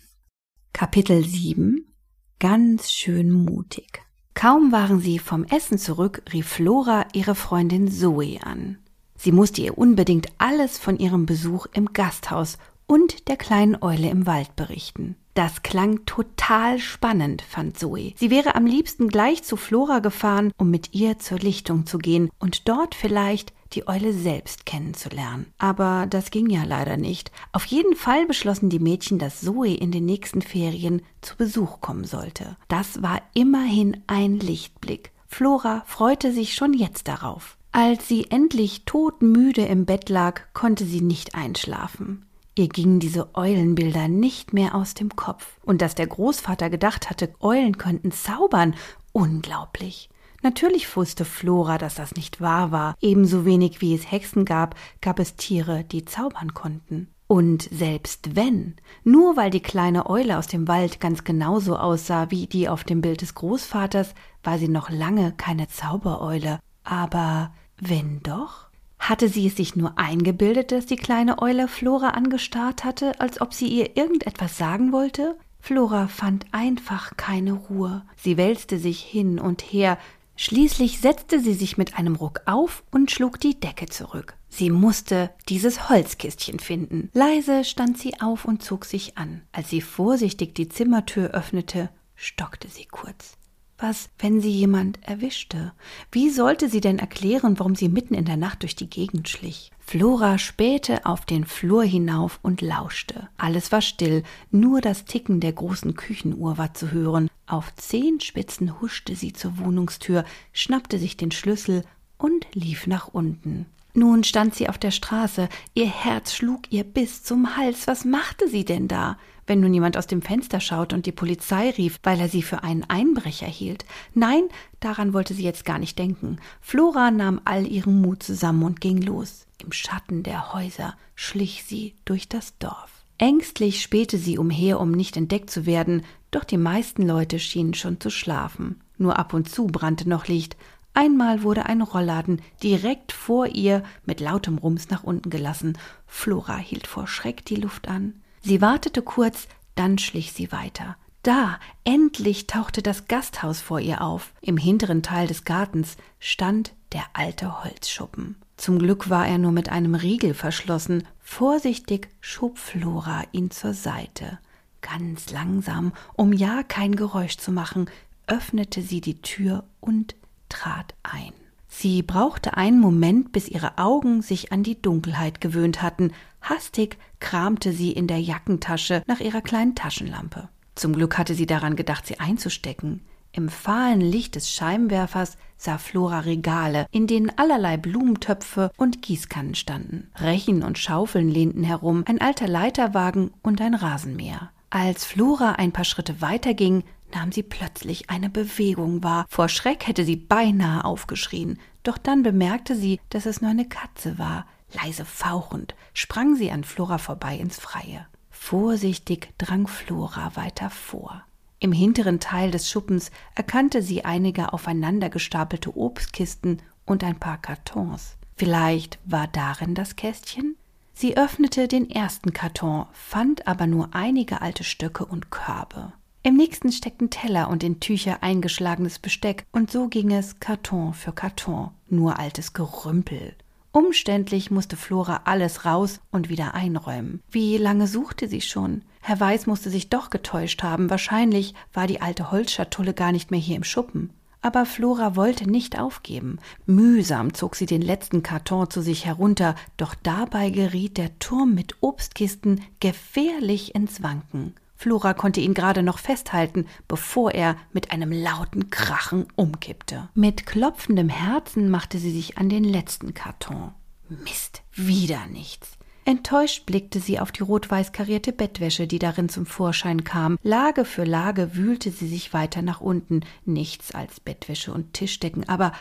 Kapitel 0.72 1.26
7 1.26 1.94
Ganz 2.40 2.92
schön 2.92 3.32
mutig. 3.32 4.02
Kaum 4.34 4.72
waren 4.72 5.00
sie 5.00 5.20
vom 5.20 5.44
Essen 5.46 5.78
zurück, 5.78 6.24
rief 6.34 6.48
Flora 6.48 7.06
ihre 7.14 7.36
Freundin 7.36 7.92
Zoe 7.92 8.40
an. 8.44 8.78
Sie 9.16 9.32
musste 9.32 9.62
ihr 9.62 9.78
unbedingt 9.78 10.28
alles 10.38 10.78
von 10.78 10.98
ihrem 10.98 11.26
Besuch 11.26 11.68
im 11.74 11.94
Gasthaus 11.94 12.58
und 12.88 13.28
der 13.28 13.38
kleinen 13.38 13.82
Eule 13.82 14.10
im 14.10 14.26
Wald 14.26 14.56
berichten. 14.56 15.16
Das 15.34 15.64
klang 15.64 16.06
total 16.06 16.78
spannend, 16.78 17.42
fand 17.42 17.80
Zoe. 17.80 18.14
Sie 18.18 18.30
wäre 18.30 18.56
am 18.56 18.66
liebsten 18.66 19.08
gleich 19.08 19.44
zu 19.44 19.56
Flora 19.56 20.00
gefahren, 20.00 20.52
um 20.58 20.70
mit 20.70 20.94
ihr 20.94 21.18
zur 21.18 21.40
Lichtung 21.40 21.86
zu 21.86 21.98
gehen 21.98 22.30
und 22.38 22.68
dort 22.68 22.94
vielleicht 22.94 23.54
die 23.74 23.88
Eule 23.88 24.14
selbst 24.14 24.66
kennenzulernen. 24.66 25.54
Aber 25.58 26.08
das 26.10 26.32
ging 26.32 26.50
ja 26.50 26.64
leider 26.64 26.98
nicht. 26.98 27.32
Auf 27.52 27.66
jeden 27.66 27.96
Fall 27.96 28.26
beschlossen 28.26 28.70
die 28.70 28.80
Mädchen, 28.80 29.20
dass 29.20 29.42
Zoe 29.42 29.74
in 29.74 29.92
den 29.92 30.06
nächsten 30.06 30.42
Ferien 30.42 31.02
zu 31.22 31.36
Besuch 31.36 31.82
kommen 31.82 32.06
sollte. 32.06 32.58
Das 32.68 33.02
war 33.02 33.22
immerhin 33.34 34.04
ein 34.08 34.40
Lichtblick. 34.40 35.12
Flora 35.28 35.84
freute 35.88 36.32
sich 36.32 36.54
schon 36.54 36.74
jetzt 36.74 37.08
darauf. 37.08 37.58
Als 37.72 38.08
sie 38.08 38.30
endlich 38.30 38.86
todmüde 38.86 39.66
im 39.66 39.86
Bett 39.86 40.10
lag, 40.10 40.42
konnte 40.54 40.86
sie 40.86 41.02
nicht 41.02 41.34
einschlafen. 41.34 42.28
Ihr 42.56 42.68
gingen 42.68 43.00
diese 43.00 43.34
Eulenbilder 43.36 44.08
nicht 44.08 44.54
mehr 44.54 44.76
aus 44.76 44.94
dem 44.94 45.16
Kopf. 45.16 45.58
Und 45.64 45.82
dass 45.82 45.96
der 45.96 46.06
Großvater 46.06 46.70
gedacht 46.70 47.10
hatte, 47.10 47.34
Eulen 47.40 47.80
könnten 47.80 48.12
zaubern, 48.12 48.76
unglaublich. 49.12 50.10
Natürlich 50.44 50.96
wusste 50.96 51.24
Flora, 51.24 51.78
dass 51.78 51.96
das 51.96 52.16
nicht 52.16 52.42
wahr 52.42 52.72
war. 52.72 52.96
Ebenso 53.00 53.46
wenig 53.46 53.80
wie 53.80 53.96
es 53.96 54.12
Hexen 54.12 54.44
gab, 54.44 54.76
gab 55.02 55.20
es 55.20 55.36
Tiere, 55.36 55.86
die 55.86 56.04
zaubern 56.04 56.54
konnten. 56.54 57.08
Und 57.28 57.64
selbst 57.72 58.36
wenn, 58.36 58.76
nur 59.06 59.38
weil 59.38 59.50
die 59.50 59.62
kleine 59.62 60.10
Eule 60.10 60.38
aus 60.38 60.48
dem 60.48 60.68
Wald 60.68 61.00
ganz 61.00 61.24
genauso 61.24 61.78
aussah 61.78 62.30
wie 62.30 62.46
die 62.46 62.68
auf 62.68 62.84
dem 62.84 63.02
Bild 63.02 63.22
des 63.22 63.36
Großvaters, 63.36 64.14
war 64.44 64.60
sie 64.60 64.68
noch 64.68 64.90
lange 64.90 65.32
keine 65.32 65.70
Zaubereule. 65.70 66.60
Aber 66.84 67.54
wenn 67.80 68.22
doch? 68.22 68.68
Hatte 69.00 69.30
sie 69.30 69.48
es 69.48 69.56
sich 69.56 69.78
nur 69.78 69.98
eingebildet, 69.98 70.74
dass 70.74 70.86
die 70.86 70.98
kleine 70.98 71.42
Eule 71.42 71.70
Flora 71.70 72.10
angestarrt 72.10 72.84
hatte, 72.84 73.20
als 73.22 73.40
ob 73.40 73.54
sie 73.54 73.68
ihr 73.68 73.96
irgendetwas 73.96 74.58
sagen 74.58 74.92
wollte? 74.92 75.38
Flora 75.60 76.08
fand 76.08 76.46
einfach 76.52 77.16
keine 77.16 77.54
Ruhe. 77.54 78.04
Sie 78.18 78.36
wälzte 78.36 78.78
sich 78.78 79.00
hin 79.00 79.40
und 79.40 79.62
her, 79.62 79.98
Schließlich 80.36 81.00
setzte 81.00 81.40
sie 81.40 81.54
sich 81.54 81.78
mit 81.78 81.98
einem 81.98 82.16
Ruck 82.16 82.42
auf 82.46 82.84
und 82.92 83.12
schlug 83.12 83.40
die 83.40 83.60
Decke 83.60 83.86
zurück. 83.86 84.36
Sie 84.50 84.70
musste 84.70 85.30
dieses 85.50 85.90
Holzkistchen 85.90 86.60
finden. 86.60 87.10
Leise 87.14 87.64
stand 87.64 87.98
sie 87.98 88.20
auf 88.20 88.46
und 88.46 88.64
zog 88.64 88.86
sich 88.86 89.18
an. 89.18 89.42
Als 89.52 89.70
sie 89.70 89.82
vorsichtig 89.82 90.56
die 90.56 90.70
Zimmertür 90.70 91.32
öffnete, 91.32 91.90
stockte 92.16 92.68
sie 92.68 92.86
kurz. 92.86 93.38
Was, 93.78 94.10
wenn 94.20 94.40
sie 94.40 94.52
jemand 94.52 95.00
erwischte? 95.02 95.74
Wie 96.12 96.30
sollte 96.30 96.70
sie 96.70 96.80
denn 96.80 97.00
erklären, 97.00 97.60
warum 97.60 97.76
sie 97.76 97.90
mitten 97.90 98.14
in 98.14 98.26
der 98.26 98.38
Nacht 98.38 98.62
durch 98.62 98.76
die 98.76 98.90
Gegend 98.90 99.28
schlich? 99.28 99.72
Flora 99.80 100.38
spähte 100.38 101.06
auf 101.06 101.26
den 101.26 101.46
Flur 101.46 101.84
hinauf 101.84 102.40
und 102.42 102.62
lauschte. 102.62 103.28
Alles 103.38 103.72
war 103.72 103.82
still, 103.82 104.24
nur 104.52 104.80
das 104.80 105.06
Ticken 105.06 105.40
der 105.40 105.52
großen 105.52 105.96
Küchenuhr 105.96 106.58
war 106.58 106.74
zu 106.74 106.92
hören. 106.92 107.30
Auf 107.54 107.76
Zehenspitzen 107.76 108.82
huschte 108.82 109.16
sie 109.16 109.32
zur 109.32 109.60
Wohnungstür, 109.60 110.26
schnappte 110.54 110.98
sich 110.98 111.18
den 111.18 111.30
Schlüssel 111.30 111.84
und 112.18 112.48
lief 112.56 112.88
nach 112.88 113.10
unten. 113.10 113.68
Nun 113.94 114.24
stand 114.24 114.56
sie 114.56 114.70
auf 114.70 114.80
der 114.80 114.90
Straße, 114.90 115.50
ihr 115.76 115.86
Herz 115.86 116.34
schlug 116.34 116.62
ihr 116.72 116.84
bis 116.84 117.22
zum 117.22 117.56
Hals. 117.56 117.86
Was 117.86 118.06
machte 118.06 118.48
sie 118.48 118.66
denn 118.66 118.88
da? 118.88 119.20
Wenn 119.46 119.60
nun 119.60 119.72
jemand 119.72 119.98
aus 119.98 120.08
dem 120.08 120.24
Fenster 120.24 120.60
schaute 120.60 120.96
und 120.96 121.06
die 121.06 121.12
Polizei 121.12 121.70
rief, 121.70 122.00
weil 122.02 122.20
er 122.20 122.28
sie 122.28 122.42
für 122.42 122.64
einen 122.64 122.86
Einbrecher 122.86 123.46
hielt. 123.46 123.86
Nein, 124.16 124.46
daran 124.80 125.14
wollte 125.14 125.36
sie 125.36 125.44
jetzt 125.44 125.64
gar 125.64 125.78
nicht 125.78 126.00
denken. 126.00 126.40
Flora 126.60 127.12
nahm 127.12 127.40
all 127.46 127.68
ihren 127.68 128.02
Mut 128.02 128.24
zusammen 128.24 128.64
und 128.64 128.82
ging 128.82 129.00
los. 129.00 129.46
Im 129.64 129.72
Schatten 129.72 130.24
der 130.24 130.56
Häuser 130.56 130.96
schlich 131.14 131.66
sie 131.68 131.94
durch 132.04 132.28
das 132.28 132.58
Dorf. 132.58 132.90
Ängstlich 133.20 133.84
spähte 133.84 134.18
sie 134.18 134.40
umher, 134.40 134.80
um 134.80 134.92
nicht 134.92 135.16
entdeckt 135.18 135.52
zu 135.52 135.68
werden, 135.68 136.02
doch 136.36 136.44
die 136.44 136.58
meisten 136.58 137.08
Leute 137.08 137.40
schienen 137.40 137.74
schon 137.74 138.00
zu 138.00 138.10
schlafen. 138.10 138.82
Nur 138.98 139.18
ab 139.18 139.34
und 139.34 139.50
zu 139.50 139.68
brannte 139.68 140.08
noch 140.08 140.28
Licht. 140.28 140.56
Einmal 140.94 141.44
wurde 141.44 141.66
ein 141.66 141.82
Rollladen 141.82 142.42
direkt 142.62 143.12
vor 143.12 143.48
ihr 143.48 143.84
mit 144.06 144.20
lautem 144.20 144.58
Rums 144.58 144.90
nach 144.90 145.04
unten 145.04 145.30
gelassen. 145.30 145.78
Flora 146.06 146.58
hielt 146.58 146.88
vor 146.88 147.08
Schreck 147.08 147.46
die 147.46 147.56
Luft 147.56 147.88
an. 147.88 148.22
Sie 148.42 148.62
wartete 148.62 149.02
kurz, 149.02 149.48
dann 149.76 149.98
schlich 149.98 150.34
sie 150.34 150.52
weiter. 150.52 150.98
Da, 151.24 151.60
endlich 151.86 152.48
tauchte 152.48 152.82
das 152.82 153.08
Gasthaus 153.08 153.62
vor 153.62 153.80
ihr 153.80 154.02
auf. 154.02 154.34
Im 154.42 154.58
hinteren 154.58 155.02
Teil 155.02 155.26
des 155.28 155.46
Gartens 155.46 155.96
stand 156.20 156.74
der 156.92 157.06
alte 157.14 157.64
Holzschuppen. 157.64 158.36
Zum 158.58 158.78
Glück 158.78 159.10
war 159.10 159.26
er 159.26 159.38
nur 159.38 159.52
mit 159.52 159.70
einem 159.70 159.96
Riegel 159.96 160.34
verschlossen. 160.34 161.08
Vorsichtig 161.22 162.10
schob 162.22 162.60
Flora 162.60 163.24
ihn 163.32 163.50
zur 163.52 163.74
Seite. 163.74 164.38
Ganz 164.84 165.32
langsam, 165.32 165.94
um 166.16 166.34
ja 166.34 166.62
kein 166.62 166.96
Geräusch 166.96 167.38
zu 167.38 167.52
machen, 167.52 167.90
öffnete 168.28 168.82
sie 168.82 169.02
die 169.02 169.22
Tür 169.22 169.64
und 169.80 170.16
trat 170.50 170.94
ein. 171.02 171.34
Sie 171.68 172.04
brauchte 172.04 172.56
einen 172.56 172.80
Moment, 172.80 173.32
bis 173.32 173.48
ihre 173.48 173.80
Augen 173.80 174.22
sich 174.22 174.52
an 174.52 174.62
die 174.62 174.80
Dunkelheit 174.80 175.42
gewöhnt 175.42 175.82
hatten. 175.82 176.12
Hastig 176.42 176.98
kramte 177.20 177.74
sie 177.74 177.92
in 177.92 178.06
der 178.06 178.20
Jackentasche 178.20 179.02
nach 179.08 179.20
ihrer 179.20 179.42
kleinen 179.42 179.74
Taschenlampe. 179.74 180.50
Zum 180.76 180.94
Glück 180.94 181.18
hatte 181.18 181.34
sie 181.34 181.48
daran 181.48 181.76
gedacht, 181.76 182.06
sie 182.06 182.20
einzustecken. 182.20 183.02
Im 183.32 183.50
fahlen 183.50 184.02
Licht 184.02 184.36
des 184.36 184.52
Scheibenwerfers 184.52 185.38
sah 185.58 185.80
Flora 185.80 186.20
Regale, 186.20 186.86
in 186.92 187.08
denen 187.08 187.32
allerlei 187.36 187.78
Blumentöpfe 187.78 188.70
und 188.78 189.02
Gießkannen 189.02 189.56
standen. 189.56 190.12
Rechen 190.18 190.62
und 190.62 190.78
Schaufeln 190.78 191.30
lehnten 191.30 191.64
herum, 191.64 192.04
ein 192.06 192.22
alter 192.22 192.48
Leiterwagen 192.48 193.32
und 193.42 193.60
ein 193.62 193.74
Rasenmäher. 193.74 194.52
Als 194.76 195.06
Flora 195.06 195.52
ein 195.52 195.72
paar 195.72 195.86
Schritte 195.86 196.20
weiterging, 196.20 196.84
nahm 197.14 197.32
sie 197.32 197.44
plötzlich 197.44 198.10
eine 198.10 198.28
Bewegung 198.28 199.04
wahr. 199.04 199.28
Vor 199.30 199.48
Schreck 199.48 199.86
hätte 199.86 200.04
sie 200.04 200.16
beinahe 200.16 200.84
aufgeschrien, 200.84 201.60
doch 201.84 202.00
dann 202.00 202.24
bemerkte 202.24 202.76
sie, 202.76 203.00
dass 203.10 203.28
es 203.28 203.40
nur 203.40 203.52
eine 203.52 203.68
Katze 203.68 204.18
war. 204.18 204.48
Leise 204.74 205.06
fauchend 205.06 205.76
sprang 205.94 206.36
sie 206.36 206.50
an 206.50 206.64
Flora 206.64 206.98
vorbei 206.98 207.38
ins 207.38 207.60
Freie. 207.60 208.08
Vorsichtig 208.32 209.30
drang 209.38 209.68
Flora 209.68 210.36
weiter 210.36 210.72
vor. 210.72 211.24
Im 211.60 211.72
hinteren 211.72 212.20
Teil 212.20 212.50
des 212.50 212.68
Schuppens 212.68 213.12
erkannte 213.36 213.84
sie 213.84 214.06
einige 214.06 214.54
aufeinander 214.54 215.12
gestapelte 215.12 215.78
Obstkisten 215.78 216.64
und 216.84 217.04
ein 217.04 217.20
paar 217.20 217.38
Kartons. 217.38 218.18
Vielleicht 218.36 218.98
war 219.06 219.28
darin 219.28 219.76
das 219.76 219.96
Kästchen? 219.96 220.56
Sie 220.94 221.18
öffnete 221.18 221.68
den 221.68 221.90
ersten 221.90 222.34
Karton, 222.34 222.86
fand 222.94 223.48
aber 223.48 223.68
nur 223.68 223.90
einige 223.94 224.42
alte 224.42 224.64
Stöcke 224.64 225.06
und 225.06 225.32
Körbe. 225.32 225.94
Im 226.22 226.38
nächsten 226.38 226.72
steckten 226.72 227.10
Teller 227.10 227.50
und 227.50 227.64
in 227.64 227.80
Tücher 227.80 228.24
eingeschlagenes 228.24 229.00
Besteck, 229.00 229.46
und 229.52 229.70
so 229.72 229.90
ging 229.90 230.12
es 230.12 230.40
Karton 230.40 230.94
für 230.94 231.12
Karton, 231.12 231.72
nur 231.90 232.18
altes 232.20 232.54
Gerümpel. 232.54 233.36
Umständlich 233.74 234.52
musste 234.52 234.78
Flora 234.78 235.22
alles 235.26 235.66
raus 235.66 236.00
und 236.12 236.30
wieder 236.30 236.54
einräumen. 236.54 237.22
Wie 237.30 237.58
lange 237.58 237.88
suchte 237.88 238.28
sie 238.28 238.42
schon? 238.42 238.84
Herr 239.02 239.20
Weiß 239.20 239.48
musste 239.48 239.72
sich 239.72 239.90
doch 239.90 240.12
getäuscht 240.12 240.64
haben. 240.64 240.92
Wahrscheinlich 240.92 241.56
war 241.74 241.88
die 241.88 242.00
alte 242.00 242.30
Holzschatulle 242.32 242.94
gar 242.94 243.12
nicht 243.12 243.32
mehr 243.32 243.40
hier 243.40 243.58
im 243.58 243.64
Schuppen. 243.64 244.12
Aber 244.44 244.66
Flora 244.66 245.16
wollte 245.16 245.50
nicht 245.50 245.80
aufgeben. 245.80 246.38
Mühsam 246.66 247.34
zog 247.34 247.56
sie 247.56 247.66
den 247.66 247.82
letzten 247.82 248.24
Karton 248.24 248.70
zu 248.70 248.82
sich 248.82 249.06
herunter, 249.06 249.56
doch 249.78 249.96
dabei 249.96 250.50
geriet 250.50 250.98
der 250.98 251.18
Turm 251.18 251.56
mit 251.56 251.78
Obstkisten 251.80 252.62
gefährlich 252.82 253.74
ins 253.74 254.04
Wanken. 254.04 254.54
Flora 254.76 255.14
konnte 255.14 255.40
ihn 255.40 255.54
gerade 255.54 255.82
noch 255.82 255.98
festhalten, 255.98 256.68
bevor 256.90 257.32
er 257.32 257.56
mit 257.72 257.94
einem 257.94 258.12
lauten 258.12 258.70
Krachen 258.70 259.28
umkippte. 259.38 260.10
Mit 260.14 260.46
klopfendem 260.46 261.08
Herzen 261.08 261.70
machte 261.70 261.98
sie 261.98 262.12
sich 262.12 262.38
an 262.38 262.50
den 262.50 262.66
letzten 262.66 263.14
Karton. 263.14 263.72
Mist, 264.10 264.62
wieder 264.74 265.26
nichts. 265.28 265.78
Enttäuscht 266.06 266.66
blickte 266.66 267.00
sie 267.00 267.20
auf 267.20 267.32
die 267.32 267.44
rot-weiß 267.44 267.92
karierte 267.92 268.34
Bettwäsche, 268.34 268.88
die 268.88 269.00
darin 269.00 269.30
zum 269.30 269.46
Vorschein 269.46 270.04
kam. 270.04 270.38
Lage 270.44 270.86
für 270.86 271.04
Lage 271.06 271.56
wühlte 271.56 271.92
sie 271.92 272.08
sich 272.08 272.34
weiter 272.34 272.62
nach 272.62 272.82
unten. 272.82 273.22
Nichts 273.46 273.94
als 273.94 274.20
Bettwäsche 274.20 274.74
und 274.74 274.94
Tischdecken. 274.94 275.48
Aber 275.48 275.72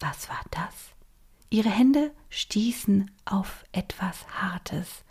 was 0.00 0.28
war 0.28 0.40
das? 0.50 0.74
Ihre 1.50 1.70
Hände 1.70 2.12
stießen 2.30 3.10
auf 3.24 3.64
etwas 3.72 4.26
Hartes. 4.28 5.04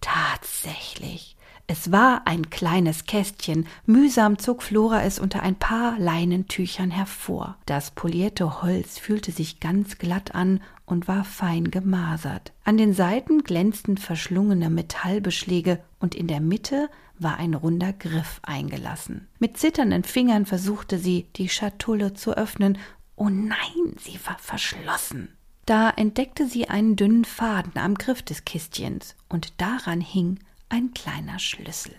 Tatsächlich. 0.00 1.36
Es 1.70 1.92
war 1.92 2.22
ein 2.24 2.48
kleines 2.48 3.04
Kästchen. 3.04 3.66
Mühsam 3.84 4.38
zog 4.38 4.62
Flora 4.62 5.02
es 5.02 5.18
unter 5.18 5.42
ein 5.42 5.56
paar 5.56 5.98
Leinentüchern 5.98 6.90
hervor. 6.90 7.58
Das 7.66 7.90
polierte 7.90 8.62
Holz 8.62 8.98
fühlte 8.98 9.32
sich 9.32 9.60
ganz 9.60 9.98
glatt 9.98 10.34
an 10.34 10.62
und 10.88 11.06
war 11.06 11.24
fein 11.24 11.70
gemasert. 11.70 12.52
An 12.64 12.76
den 12.76 12.94
Seiten 12.94 13.44
glänzten 13.44 13.98
verschlungene 13.98 14.70
Metallbeschläge 14.70 15.80
und 16.00 16.14
in 16.14 16.26
der 16.26 16.40
Mitte 16.40 16.88
war 17.18 17.36
ein 17.36 17.54
runder 17.54 17.92
Griff 17.92 18.40
eingelassen. 18.42 19.28
Mit 19.38 19.58
zitternden 19.58 20.04
Fingern 20.04 20.46
versuchte 20.46 20.98
sie, 20.98 21.26
die 21.36 21.48
Schatulle 21.48 22.14
zu 22.14 22.36
öffnen. 22.36 22.78
Oh 23.16 23.28
nein, 23.28 23.96
sie 23.98 24.18
war 24.24 24.38
verschlossen. 24.38 25.28
Da 25.66 25.90
entdeckte 25.90 26.46
sie 26.46 26.68
einen 26.68 26.96
dünnen 26.96 27.24
Faden 27.26 27.76
am 27.76 27.94
Griff 27.94 28.22
des 28.22 28.44
Kistchens, 28.44 29.16
und 29.28 29.60
daran 29.60 30.00
hing 30.00 30.38
ein 30.70 30.94
kleiner 30.94 31.38
Schlüssel. 31.38 31.92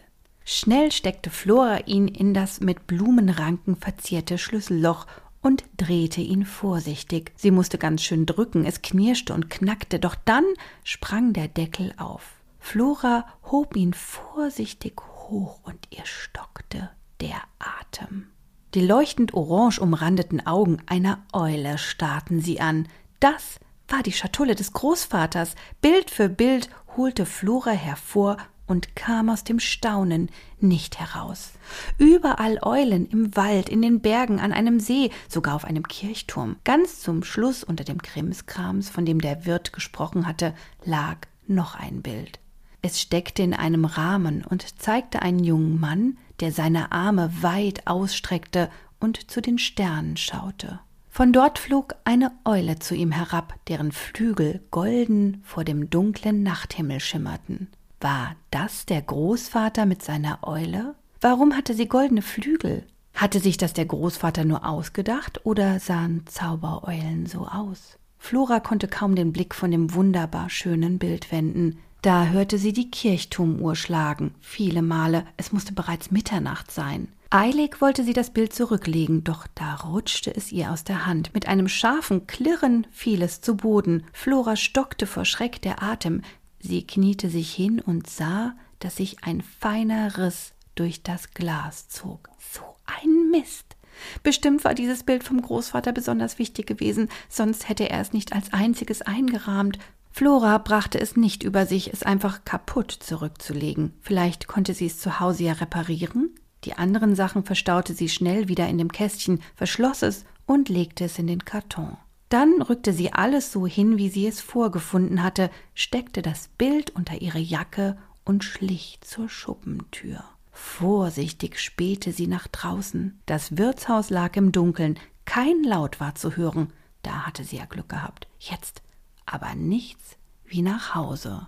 Schnell 0.43 0.91
steckte 0.91 1.29
Flora 1.29 1.81
ihn 1.85 2.07
in 2.07 2.33
das 2.33 2.59
mit 2.59 2.87
Blumenranken 2.87 3.75
verzierte 3.75 4.39
Schlüsselloch 4.39 5.05
und 5.41 5.63
drehte 5.77 6.21
ihn 6.21 6.45
vorsichtig. 6.45 7.31
Sie 7.35 7.51
musste 7.51 7.77
ganz 7.77 8.03
schön 8.03 8.25
drücken, 8.25 8.65
es 8.65 8.81
knirschte 8.81 9.33
und 9.33 9.49
knackte, 9.49 9.99
doch 9.99 10.15
dann 10.25 10.45
sprang 10.83 11.33
der 11.33 11.47
Deckel 11.47 11.93
auf. 11.97 12.33
Flora 12.59 13.25
hob 13.43 13.75
ihn 13.75 13.93
vorsichtig 13.93 15.01
hoch 15.29 15.59
und 15.63 15.87
ihr 15.91 16.05
stockte 16.05 16.89
der 17.21 17.41
Atem. 17.57 18.27
Die 18.75 18.85
leuchtend 18.85 19.33
orange 19.33 19.79
umrandeten 19.79 20.45
Augen 20.45 20.77
einer 20.85 21.23
Eule 21.33 21.77
starrten 21.77 22.41
sie 22.41 22.59
an. 22.59 22.87
Das 23.19 23.59
war 23.87 24.03
die 24.03 24.11
Schatulle 24.11 24.55
des 24.55 24.73
Großvaters. 24.73 25.55
Bild 25.81 26.11
für 26.11 26.29
Bild 26.29 26.69
holte 26.95 27.25
Flora 27.25 27.71
hervor 27.71 28.37
und 28.69 28.95
kam 28.95 29.29
aus 29.29 29.43
dem 29.43 29.59
Staunen 29.59 30.29
nicht 30.59 30.99
heraus. 30.99 31.51
Überall 31.97 32.59
Eulen 32.61 33.07
im 33.07 33.35
Wald, 33.35 33.67
in 33.67 33.81
den 33.81 33.99
Bergen, 33.99 34.39
an 34.39 34.53
einem 34.53 34.79
See, 34.79 35.09
sogar 35.27 35.55
auf 35.55 35.65
einem 35.65 35.87
Kirchturm. 35.87 36.57
Ganz 36.63 37.01
zum 37.01 37.23
Schluss 37.23 37.63
unter 37.63 37.83
dem 37.83 38.01
Krimskrams, 38.01 38.89
von 38.89 39.05
dem 39.05 39.19
der 39.19 39.45
Wirt 39.45 39.73
gesprochen 39.73 40.27
hatte, 40.27 40.53
lag 40.85 41.17
noch 41.47 41.75
ein 41.75 42.01
Bild. 42.01 42.39
Es 42.81 43.01
steckte 43.01 43.43
in 43.43 43.53
einem 43.53 43.83
Rahmen 43.83 44.45
und 44.45 44.79
zeigte 44.79 45.21
einen 45.21 45.43
jungen 45.43 45.79
Mann, 45.79 46.17
der 46.39 46.51
seine 46.51 46.91
Arme 46.91 47.31
weit 47.41 47.87
ausstreckte 47.87 48.69
und 48.99 49.29
zu 49.29 49.41
den 49.41 49.57
Sternen 49.57 50.15
schaute. 50.15 50.79
Von 51.09 51.33
dort 51.33 51.59
flog 51.59 51.95
eine 52.05 52.31
Eule 52.45 52.79
zu 52.79 52.95
ihm 52.95 53.11
herab, 53.11 53.55
deren 53.67 53.91
Flügel 53.91 54.61
golden 54.71 55.41
vor 55.43 55.65
dem 55.65 55.89
dunklen 55.89 56.43
Nachthimmel 56.43 56.99
schimmerten. 56.99 57.67
War 58.01 58.35
das 58.49 58.85
der 58.85 59.01
Großvater 59.01 59.85
mit 59.85 60.01
seiner 60.03 60.47
Eule? 60.47 60.95
Warum 61.19 61.55
hatte 61.55 61.73
sie 61.73 61.87
goldene 61.87 62.21
Flügel? 62.21 62.85
Hatte 63.13 63.41
sich 63.41 63.57
das 63.57 63.73
der 63.73 63.85
Großvater 63.85 64.45
nur 64.45 64.65
ausgedacht 64.65 65.45
oder 65.45 65.81
sahen 65.81 66.25
Zaubereulen 66.25 67.25
so 67.25 67.47
aus? 67.47 67.97
Flora 68.17 68.61
konnte 68.61 68.87
kaum 68.87 69.15
den 69.15 69.33
Blick 69.33 69.53
von 69.53 69.71
dem 69.71 69.93
wunderbar 69.93 70.49
schönen 70.49 70.97
Bild 70.97 71.31
wenden. 71.31 71.79
Da 72.01 72.27
hörte 72.27 72.57
sie 72.57 72.71
die 72.71 72.89
Kirchturmuhr 72.89 73.75
schlagen, 73.75 74.33
viele 74.39 74.81
Male, 74.81 75.25
es 75.35 75.51
musste 75.51 75.73
bereits 75.73 76.11
Mitternacht 76.11 76.71
sein. 76.71 77.09
Eilig 77.31 77.79
wollte 77.79 78.03
sie 78.03 78.13
das 78.13 78.31
Bild 78.31 78.53
zurücklegen, 78.53 79.23
doch 79.23 79.45
da 79.53 79.75
rutschte 79.75 80.35
es 80.35 80.51
ihr 80.51 80.71
aus 80.71 80.83
der 80.83 81.05
Hand. 81.05 81.31
Mit 81.35 81.47
einem 81.47 81.67
scharfen 81.67 82.25
Klirren 82.25 82.87
fiel 82.89 83.21
es 83.21 83.41
zu 83.41 83.55
Boden. 83.55 84.03
Flora 84.13 84.55
stockte 84.55 85.05
vor 85.05 85.25
Schreck 85.25 85.61
der 85.61 85.83
Atem. 85.83 86.23
Sie 86.59 86.85
kniete 86.85 87.29
sich 87.29 87.53
hin 87.53 87.79
und 87.79 88.09
sah, 88.09 88.53
dass 88.79 88.97
sich 88.97 89.23
ein 89.23 89.41
feiner 89.41 90.17
Riss 90.17 90.53
durch 90.75 91.03
das 91.03 91.33
Glas 91.33 91.89
zog. 91.89 92.29
So 92.53 92.61
ein 92.85 93.29
Mist. 93.31 93.75
Bestimmt 94.23 94.63
war 94.63 94.73
dieses 94.73 95.03
Bild 95.03 95.23
vom 95.23 95.41
Großvater 95.41 95.91
besonders 95.91 96.39
wichtig 96.39 96.67
gewesen, 96.67 97.09
sonst 97.27 97.67
hätte 97.67 97.89
er 97.89 97.99
es 97.99 98.13
nicht 98.13 98.33
als 98.33 98.53
einziges 98.53 99.01
eingerahmt. 99.01 99.77
Flora 100.11 100.57
brachte 100.57 100.99
es 100.99 101.15
nicht 101.15 101.43
über 101.43 101.65
sich, 101.65 101.93
es 101.93 102.03
einfach 102.03 102.43
kaputt 102.45 102.91
zurückzulegen. 102.91 103.93
Vielleicht 104.01 104.47
konnte 104.47 104.73
sie 104.73 104.87
es 104.87 104.99
zu 104.99 105.19
Hause 105.19 105.43
ja 105.43 105.53
reparieren? 105.53 106.35
Die 106.65 106.73
anderen 106.73 107.15
Sachen 107.15 107.43
verstaute 107.43 107.93
sie 107.93 108.09
schnell 108.09 108.47
wieder 108.47 108.67
in 108.67 108.77
dem 108.77 108.91
Kästchen, 108.91 109.41
verschloss 109.55 110.01
es 110.01 110.25
und 110.45 110.67
legte 110.67 111.05
es 111.05 111.19
in 111.19 111.27
den 111.27 111.45
Karton. 111.45 111.97
Dann 112.29 112.61
rückte 112.61 112.93
sie 112.93 113.11
alles 113.11 113.51
so 113.51 113.65
hin, 113.65 113.97
wie 113.97 114.09
sie 114.09 114.27
es 114.27 114.39
vorgefunden 114.39 115.23
hatte, 115.23 115.49
steckte 115.73 116.21
das 116.21 116.47
Bild 116.47 116.91
unter 116.91 117.21
ihre 117.21 117.39
Jacke 117.39 117.97
und 118.23 118.43
schlich 118.43 118.99
zur 119.01 119.27
Schuppentür. 119.29 120.23
Vorsichtig 120.51 121.59
spähte 121.59 122.11
sie 122.11 122.27
nach 122.27 122.47
draußen. 122.47 123.19
Das 123.25 123.57
Wirtshaus 123.57 124.11
lag 124.11 124.35
im 124.35 124.51
Dunkeln, 124.51 124.99
kein 125.25 125.63
Laut 125.63 125.99
war 125.99 126.15
zu 126.15 126.37
hören. 126.37 126.71
Da 127.01 127.25
hatte 127.25 127.43
sie 127.43 127.57
ja 127.57 127.65
Glück 127.65 127.89
gehabt. 127.89 128.27
Jetzt 128.39 128.83
aber 129.25 129.55
nichts 129.55 130.17
wie 130.45 130.61
nach 130.61 130.93
Hause. 130.95 131.47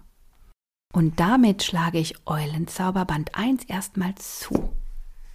Und 0.94 1.20
damit 1.20 1.64
schlage 1.64 2.00
ich 2.00 2.16
Eulenzauberband 2.26 3.36
1 3.36 3.66
erstmal 3.66 4.16
zu. 4.16 4.74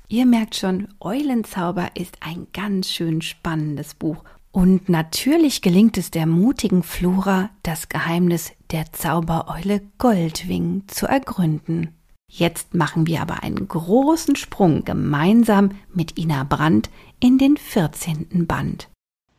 Ihr 0.09 0.26
merkt 0.26 0.54
schon, 0.54 0.94
Eulenzauber 1.00 1.90
ist 1.94 2.18
ein 2.20 2.46
ganz 2.52 2.90
schön 2.90 3.22
spannendes 3.22 3.94
Buch. 3.94 4.22
Und 4.57 4.88
natürlich 4.88 5.61
gelingt 5.61 5.99
es 5.99 6.11
der 6.11 6.25
mutigen 6.25 6.83
Flora, 6.83 7.51
das 7.62 7.90
Geheimnis 7.90 8.53
der 8.71 8.90
Zaubereule 8.90 9.83
Goldwing 9.99 10.85
zu 10.87 11.05
ergründen. 11.05 11.95
Jetzt 12.27 12.73
machen 12.73 13.07
wir 13.07 13.21
aber 13.21 13.42
einen 13.42 13.69
großen 13.69 14.35
Sprung 14.35 14.83
gemeinsam 14.83 15.73
mit 15.92 16.16
Ina 16.16 16.45
Brandt 16.45 16.88
in 17.21 17.37
den 17.37 17.59
14. 17.59 18.47
Band. 18.47 18.88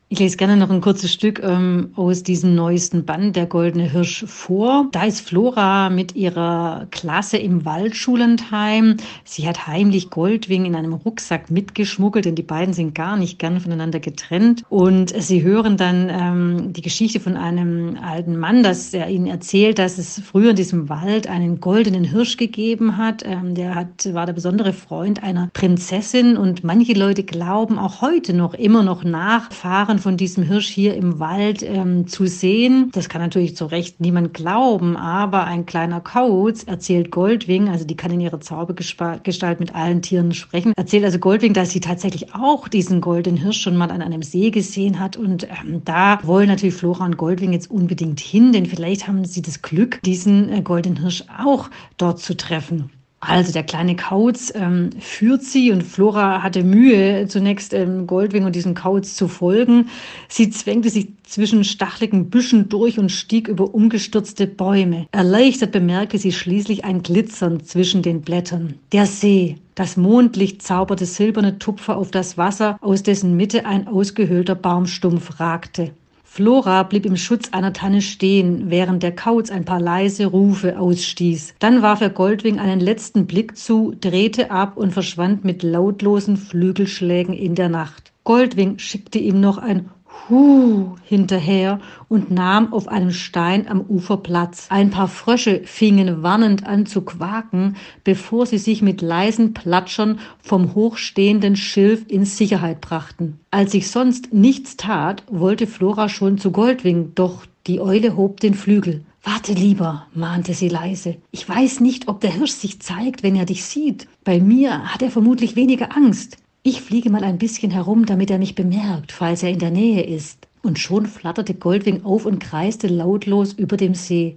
Ich 0.10 0.20
lese 0.20 0.38
gerne 0.38 0.56
noch 0.56 0.70
ein 0.70 0.80
kurzes 0.80 1.12
Stück 1.12 1.44
ähm, 1.44 1.92
aus 1.98 2.24
diesem 2.24 2.56
neuesten 2.56 3.04
Band, 3.04 3.36
Der 3.36 3.46
Goldene 3.46 3.92
Hirsch, 3.92 4.24
vor. 4.26 4.88
Da 4.94 5.04
ist 5.04 5.20
Flora 5.20 5.90
mit 5.90 6.16
ihrer 6.16 6.88
Klasse 6.92 7.36
im 7.36 7.66
Waldschulendheim. 7.66 8.96
Sie 9.26 9.46
hat 9.50 9.68
heimlich 9.68 10.10
Goldwing 10.10 10.64
in 10.64 10.76
einem 10.76 10.94
Rucksack 10.94 11.52
mitgeschmuggelt, 11.52 12.24
denn 12.24 12.36
die 12.36 12.44
beiden 12.44 12.74
sind 12.74 12.96
gar 12.96 13.18
nicht 13.18 13.38
gern 13.38 13.60
voneinander 13.60 14.00
getrennt. 14.00 14.64
Und 14.70 15.10
sie 15.10 15.44
hören 15.44 15.76
dann 15.76 16.10
ähm, 16.10 16.72
die 16.72 16.84
Geschichte 16.84 17.20
von 17.20 17.36
einem 17.36 17.98
alten 18.02 18.38
Mann, 18.38 18.64
dass 18.64 18.94
er 18.94 19.10
ihnen 19.10 19.28
erzählt, 19.28 19.78
dass 19.78 19.98
es 19.98 20.22
früher 20.22 20.52
in 20.52 20.56
diesem 20.56 20.88
Wald 20.88 21.28
einen 21.28 21.60
goldenen 21.60 22.06
Hirsch 22.06 22.38
gegeben 22.38 22.96
hat. 22.96 23.24
Ähm, 23.26 23.56
der 23.56 23.76
hat, 23.76 24.14
war 24.14 24.26
der 24.26 24.32
besondere 24.32 24.72
Freund 24.72 25.22
einer 25.22 25.50
Prinzessin 25.52 26.38
und 26.38 26.64
manche 26.64 26.94
Leute 26.94 27.26
glauben 27.26 27.78
auch 27.78 28.00
heute 28.00 28.34
noch 28.34 28.54
immer 28.54 28.84
noch 28.84 29.04
Nachfahren 29.04 29.97
Spuren 29.98 30.00
von 30.00 30.18
diesem 30.18 30.44
Hirsch 30.44 30.68
hier 30.68 30.96
im 30.96 31.20
Wald 31.20 31.64
ähm, 31.64 32.08
zu 32.08 32.28
sehen. 32.28 32.90
Das 32.94 33.10
kann 33.10 33.22
natürlich 33.22 33.56
zu 33.56 33.66
Recht 33.66 34.00
niemand 34.00 34.34
glauben, 34.34 34.96
aber 34.96 35.46
ein 35.46 35.66
kleiner 35.66 36.02
Kauz 36.02 36.64
erzählt 36.64 37.12
Goldwing, 37.12 37.70
also 37.70 37.86
die 37.86 37.96
kann 37.96 38.12
in 38.12 38.22
ihrer 38.22 38.40
Zaubergestalt 38.40 39.60
mit 39.60 39.76
allen 39.76 40.02
Tieren 40.02 40.34
sprechen, 40.34 40.74
erzählt 40.76 41.04
also 41.04 41.20
Goldwing, 41.20 41.54
dass 41.54 41.72
sie 41.72 41.80
tatsächlich 41.80 42.34
auch 42.34 42.68
diesen 42.68 43.02
goldenen 43.02 43.40
Hirsch 43.40 43.62
schon 43.62 43.78
mal 43.78 43.92
an 43.92 44.02
einem 44.02 44.24
See 44.24 44.52
gesehen 44.52 45.00
hat 45.00 45.18
und 45.18 45.44
ähm, 45.44 45.82
da 45.84 46.20
wollen 46.24 46.48
natürlich 46.48 46.76
Flora 46.76 47.06
und 47.06 47.18
Goldwing 47.18 47.54
jetzt 47.54 47.72
unbedingt 47.72 48.20
hin, 48.20 48.52
denn 48.54 48.66
vielleicht 48.66 49.08
haben 49.08 49.26
sie 49.26 49.42
das 49.42 49.62
Glück, 49.62 50.02
diesen 50.04 50.50
äh, 50.50 50.62
goldenen 50.62 51.00
Hirsch 51.00 51.24
auch 51.38 51.70
dort 51.98 52.20
zu 52.20 52.36
treffen. 52.36 52.92
Also 53.28 53.52
der 53.52 53.64
kleine 53.64 53.98
Kauz 53.98 54.54
ähm, 54.56 54.90
führt 55.02 55.44
sie 55.44 55.74
und 55.74 55.84
Flora 55.84 56.42
hatte 56.42 56.64
Mühe, 56.64 57.28
zunächst 57.28 57.74
ähm, 57.74 58.08
Goldwing 58.08 58.46
und 58.46 58.56
diesem 58.56 58.74
Kauz 58.74 59.16
zu 59.16 59.28
folgen. 59.28 59.90
Sie 60.30 60.50
zwängte 60.50 60.90
sich 60.90 61.10
zwischen 61.24 61.66
stacheligen 61.66 62.30
Büschen 62.30 62.70
durch 62.70 63.00
und 63.00 63.12
stieg 63.12 63.50
über 63.50 63.76
umgestürzte 63.76 64.48
Bäume. 64.48 65.08
Erleichtert 65.12 65.74
bemerkte 65.74 66.18
sie 66.18 66.32
schließlich 66.32 66.86
ein 66.86 67.04
Glitzern 67.04 67.66
zwischen 67.66 68.02
den 68.02 68.22
Blättern. 68.22 68.76
Der 68.94 69.06
See. 69.06 69.58
Das 69.76 69.96
Mondlicht 69.96 70.64
zauberte 70.64 71.06
silberne 71.06 71.60
Tupfer 71.60 71.98
auf 71.98 72.10
das 72.10 72.36
Wasser, 72.36 72.80
aus 72.82 73.04
dessen 73.04 73.38
Mitte 73.38 73.66
ein 73.68 73.88
ausgehöhlter 73.88 74.56
Baumstumpf 74.56 75.40
ragte. 75.40 75.92
Flora 76.38 76.84
blieb 76.84 77.08
im 77.08 77.18
Schutz 77.18 77.50
einer 77.52 77.74
Tanne 77.74 78.00
stehen, 78.00 78.70
während 78.70 79.02
der 79.02 79.16
Kauz 79.16 79.50
ein 79.50 79.66
paar 79.66 79.82
leise 79.82 80.28
Rufe 80.28 80.78
ausstieß. 80.78 81.56
Dann 81.58 81.82
warf 81.82 82.00
er 82.00 82.12
Goldwing 82.12 82.60
einen 82.60 82.80
letzten 82.80 83.26
Blick 83.26 83.58
zu, 83.58 83.96
drehte 84.00 84.52
ab 84.52 84.78
und 84.78 84.92
verschwand 84.92 85.44
mit 85.44 85.64
lautlosen 85.64 86.38
Flügelschlägen 86.38 87.34
in 87.34 87.56
der 87.56 87.70
Nacht. 87.70 88.14
Goldwing 88.24 88.78
schickte 88.78 89.18
ihm 89.18 89.42
noch 89.42 89.58
ein 89.58 89.90
Hu 90.30 90.96
hinterher 91.04 91.80
und 92.10 92.32
nahm 92.32 92.74
auf 92.74 92.88
einem 92.88 93.12
Stein 93.12 93.68
am 93.68 93.82
Ufer 93.82 94.18
Platz. 94.18 94.68
Ein 94.70 94.90
paar 94.90 95.08
Frösche 95.08 95.62
fingen 95.66 96.24
warnend 96.24 96.66
an 96.66 96.86
zu 96.86 97.02
quaken, 97.02 97.76
bevor 98.04 98.46
sie 98.46 98.58
sich 98.58 98.82
mit 98.82 99.02
leisen 99.02 99.54
Platschern 99.54 100.20
vom 100.42 100.76
hochstehenden 100.76 101.56
Schilf 101.56 102.06
in 102.08 102.26
Sicherheit 102.26 102.82
brachten. 102.82 103.40
Als 103.52 103.72
sich 103.72 103.90
sonst 103.90 104.34
nichts 104.34 104.78
tat, 104.78 105.24
wollte 105.30 105.68
Flora 105.68 106.10
schon 106.10 106.38
zu 106.38 106.52
Goldwing, 106.52 107.14
doch 107.16 107.46
die 107.68 107.80
Eule 107.80 108.16
hob 108.16 108.40
den 108.40 108.54
Flügel. 108.54 109.04
Warte 109.24 109.52
lieber, 109.52 110.08
mahnte 110.14 110.54
sie 110.54 110.70
leise. 110.70 111.18
Ich 111.32 111.48
weiß 111.48 111.82
nicht, 111.82 112.08
ob 112.08 112.22
der 112.22 112.32
Hirsch 112.32 112.54
sich 112.54 112.80
zeigt, 112.80 113.24
wenn 113.24 113.36
er 113.36 113.46
dich 113.46 113.66
sieht. 113.66 114.08
Bei 114.24 114.40
mir 114.40 114.94
hat 114.94 115.02
er 115.02 115.12
vermutlich 115.12 115.58
weniger 115.58 115.96
Angst. 115.96 116.38
Ich 116.70 116.82
fliege 116.82 117.10
mal 117.10 117.24
ein 117.24 117.38
bisschen 117.38 117.72
herum, 117.72 118.06
damit 118.06 118.30
er 118.30 118.40
mich 118.40 118.54
bemerkt, 118.54 119.14
falls 119.14 119.42
er 119.42 119.52
in 119.52 119.60
der 119.60 119.72
Nähe 119.72 120.04
ist. 120.04 120.50
Und 120.62 120.80
schon 120.80 121.06
flatterte 121.06 121.54
Goldwing 121.54 122.04
auf 122.04 122.26
und 122.26 122.40
kreiste 122.40 122.90
lautlos 122.90 123.54
über 123.54 123.78
dem 123.78 123.94
See. 123.94 124.36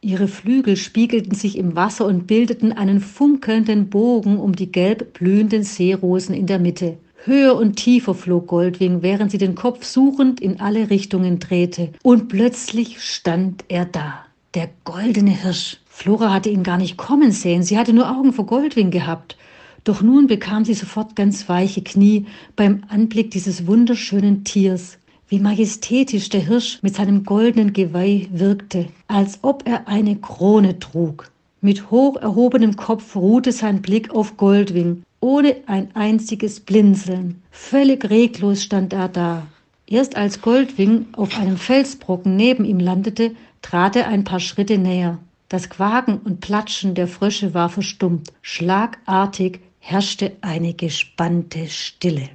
Ihre 0.00 0.26
Flügel 0.26 0.76
spiegelten 0.76 1.36
sich 1.36 1.56
im 1.56 1.76
Wasser 1.76 2.06
und 2.06 2.26
bildeten 2.26 2.72
einen 2.72 2.98
funkelnden 2.98 3.90
Bogen 3.90 4.40
um 4.40 4.56
die 4.56 4.72
gelb 4.72 5.12
blühenden 5.12 5.62
Seerosen 5.62 6.34
in 6.34 6.48
der 6.48 6.58
Mitte. 6.58 6.96
Höher 7.26 7.54
und 7.54 7.76
tiefer 7.76 8.14
flog 8.14 8.48
Goldwing, 8.48 9.02
während 9.02 9.30
sie 9.30 9.38
den 9.38 9.54
Kopf 9.54 9.84
suchend 9.84 10.40
in 10.40 10.58
alle 10.58 10.90
Richtungen 10.90 11.38
drehte. 11.38 11.90
Und 12.02 12.28
plötzlich 12.28 13.00
stand 13.00 13.66
er 13.68 13.84
da. 13.84 14.24
Der 14.54 14.68
goldene 14.82 15.30
Hirsch. 15.30 15.78
Flora 15.86 16.32
hatte 16.32 16.48
ihn 16.48 16.64
gar 16.64 16.78
nicht 16.78 16.96
kommen 16.96 17.30
sehen. 17.30 17.62
Sie 17.62 17.78
hatte 17.78 17.92
nur 17.92 18.10
Augen 18.10 18.32
vor 18.32 18.46
Goldwing 18.46 18.90
gehabt. 18.90 19.36
Doch 19.84 20.00
nun 20.00 20.28
bekam 20.28 20.64
sie 20.64 20.74
sofort 20.74 21.16
ganz 21.16 21.48
weiche 21.48 21.82
Knie 21.82 22.26
beim 22.54 22.84
Anblick 22.88 23.32
dieses 23.32 23.66
wunderschönen 23.66 24.44
Tiers. 24.44 24.98
Wie 25.28 25.40
majestätisch 25.40 26.28
der 26.28 26.46
Hirsch 26.46 26.78
mit 26.82 26.94
seinem 26.94 27.24
goldenen 27.24 27.72
Geweih 27.72 28.28
wirkte, 28.30 28.86
als 29.08 29.40
ob 29.42 29.66
er 29.66 29.88
eine 29.88 30.16
Krone 30.16 30.78
trug. 30.78 31.30
Mit 31.60 31.90
hoch 31.90 32.16
erhobenem 32.16 32.76
Kopf 32.76 33.16
ruhte 33.16 33.50
sein 33.50 33.82
Blick 33.82 34.10
auf 34.10 34.36
Goldwing, 34.36 35.02
ohne 35.20 35.56
ein 35.66 35.94
einziges 35.94 36.60
Blinzeln. 36.60 37.40
Völlig 37.50 38.08
reglos 38.10 38.62
stand 38.62 38.92
er 38.92 39.08
da. 39.08 39.46
Erst 39.86 40.16
als 40.16 40.42
Goldwing 40.42 41.06
auf 41.12 41.38
einem 41.38 41.56
Felsbrocken 41.56 42.36
neben 42.36 42.64
ihm 42.64 42.78
landete, 42.78 43.32
trat 43.62 43.96
er 43.96 44.08
ein 44.08 44.24
paar 44.24 44.40
Schritte 44.40 44.78
näher. 44.78 45.18
Das 45.48 45.70
Quaken 45.70 46.18
und 46.18 46.40
Platschen 46.40 46.94
der 46.94 47.08
Frösche 47.08 47.52
war 47.52 47.68
verstummt. 47.68 48.32
Schlagartig 48.42 49.60
herrschte 49.82 50.36
eine 50.42 50.74
gespannte 50.74 51.66
Stille. 51.68 52.28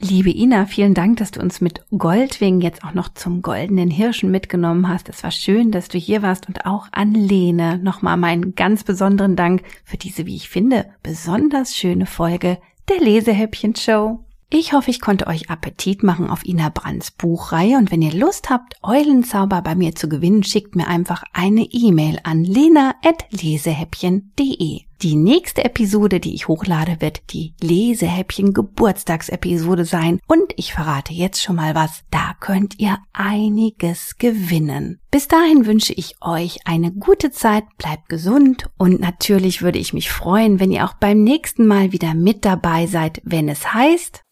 Liebe 0.00 0.30
Ina, 0.30 0.66
vielen 0.66 0.94
Dank, 0.94 1.16
dass 1.16 1.32
du 1.32 1.40
uns 1.40 1.60
mit 1.60 1.84
Goldwing 1.90 2.60
jetzt 2.60 2.84
auch 2.84 2.94
noch 2.94 3.08
zum 3.14 3.42
goldenen 3.42 3.90
Hirschen 3.90 4.30
mitgenommen 4.30 4.88
hast. 4.88 5.08
Es 5.08 5.24
war 5.24 5.32
schön, 5.32 5.72
dass 5.72 5.88
du 5.88 5.98
hier 5.98 6.22
warst 6.22 6.46
und 6.46 6.66
auch 6.66 6.86
an 6.92 7.14
Lene 7.14 7.78
nochmal 7.78 8.16
meinen 8.16 8.54
ganz 8.54 8.84
besonderen 8.84 9.34
Dank 9.34 9.64
für 9.82 9.96
diese, 9.96 10.24
wie 10.26 10.36
ich 10.36 10.48
finde, 10.48 10.86
besonders 11.02 11.74
schöne 11.74 12.06
Folge 12.06 12.58
der 12.88 13.00
Lesehäppchen 13.00 13.74
Show. 13.74 14.24
Ich 14.50 14.72
hoffe, 14.72 14.90
ich 14.90 15.00
konnte 15.00 15.26
euch 15.26 15.50
Appetit 15.50 16.04
machen 16.04 16.30
auf 16.30 16.44
Ina 16.44 16.68
Brands 16.68 17.10
Buchreihe 17.10 17.76
und 17.76 17.90
wenn 17.90 18.02
ihr 18.02 18.14
Lust 18.14 18.50
habt, 18.50 18.76
Eulenzauber 18.82 19.62
bei 19.62 19.74
mir 19.74 19.96
zu 19.96 20.08
gewinnen, 20.08 20.44
schickt 20.44 20.76
mir 20.76 20.86
einfach 20.86 21.24
eine 21.32 21.62
E-Mail 21.62 22.20
an 22.22 22.44
lena.lesehäppchen.de. 22.44 24.87
Die 25.02 25.14
nächste 25.14 25.64
Episode, 25.64 26.18
die 26.18 26.34
ich 26.34 26.48
hochlade, 26.48 26.96
wird 26.98 27.32
die 27.32 27.54
Lesehäppchen 27.60 28.52
Geburtstagsepisode 28.52 29.84
sein 29.84 30.18
und 30.26 30.52
ich 30.56 30.72
verrate 30.72 31.12
jetzt 31.12 31.40
schon 31.40 31.54
mal 31.54 31.76
was, 31.76 32.02
da 32.10 32.34
könnt 32.40 32.80
ihr 32.80 32.98
einiges 33.12 34.16
gewinnen. 34.18 34.98
Bis 35.12 35.28
dahin 35.28 35.66
wünsche 35.66 35.92
ich 35.92 36.16
euch 36.20 36.58
eine 36.64 36.90
gute 36.90 37.30
Zeit, 37.30 37.62
bleibt 37.76 38.08
gesund 38.08 38.70
und 38.76 38.98
natürlich 38.98 39.62
würde 39.62 39.78
ich 39.78 39.92
mich 39.92 40.10
freuen, 40.10 40.58
wenn 40.58 40.72
ihr 40.72 40.84
auch 40.84 40.94
beim 40.94 41.22
nächsten 41.22 41.68
Mal 41.68 41.92
wieder 41.92 42.14
mit 42.14 42.44
dabei 42.44 42.88
seid, 42.88 43.22
wenn 43.22 43.48
es 43.48 43.72
heißt 43.72 44.24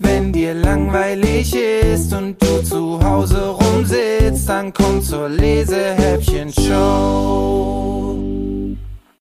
wenn 0.00 0.32
dir 0.32 0.54
langweilig 0.54 1.52
ist 1.54 2.12
und 2.12 2.40
du 2.42 2.62
zu 2.62 3.02
Hause 3.02 3.48
rumsitzt, 3.48 4.48
dann 4.48 4.72
komm 4.72 5.02
zur 5.02 5.28
Lesehäppchen-Show. 5.28 7.88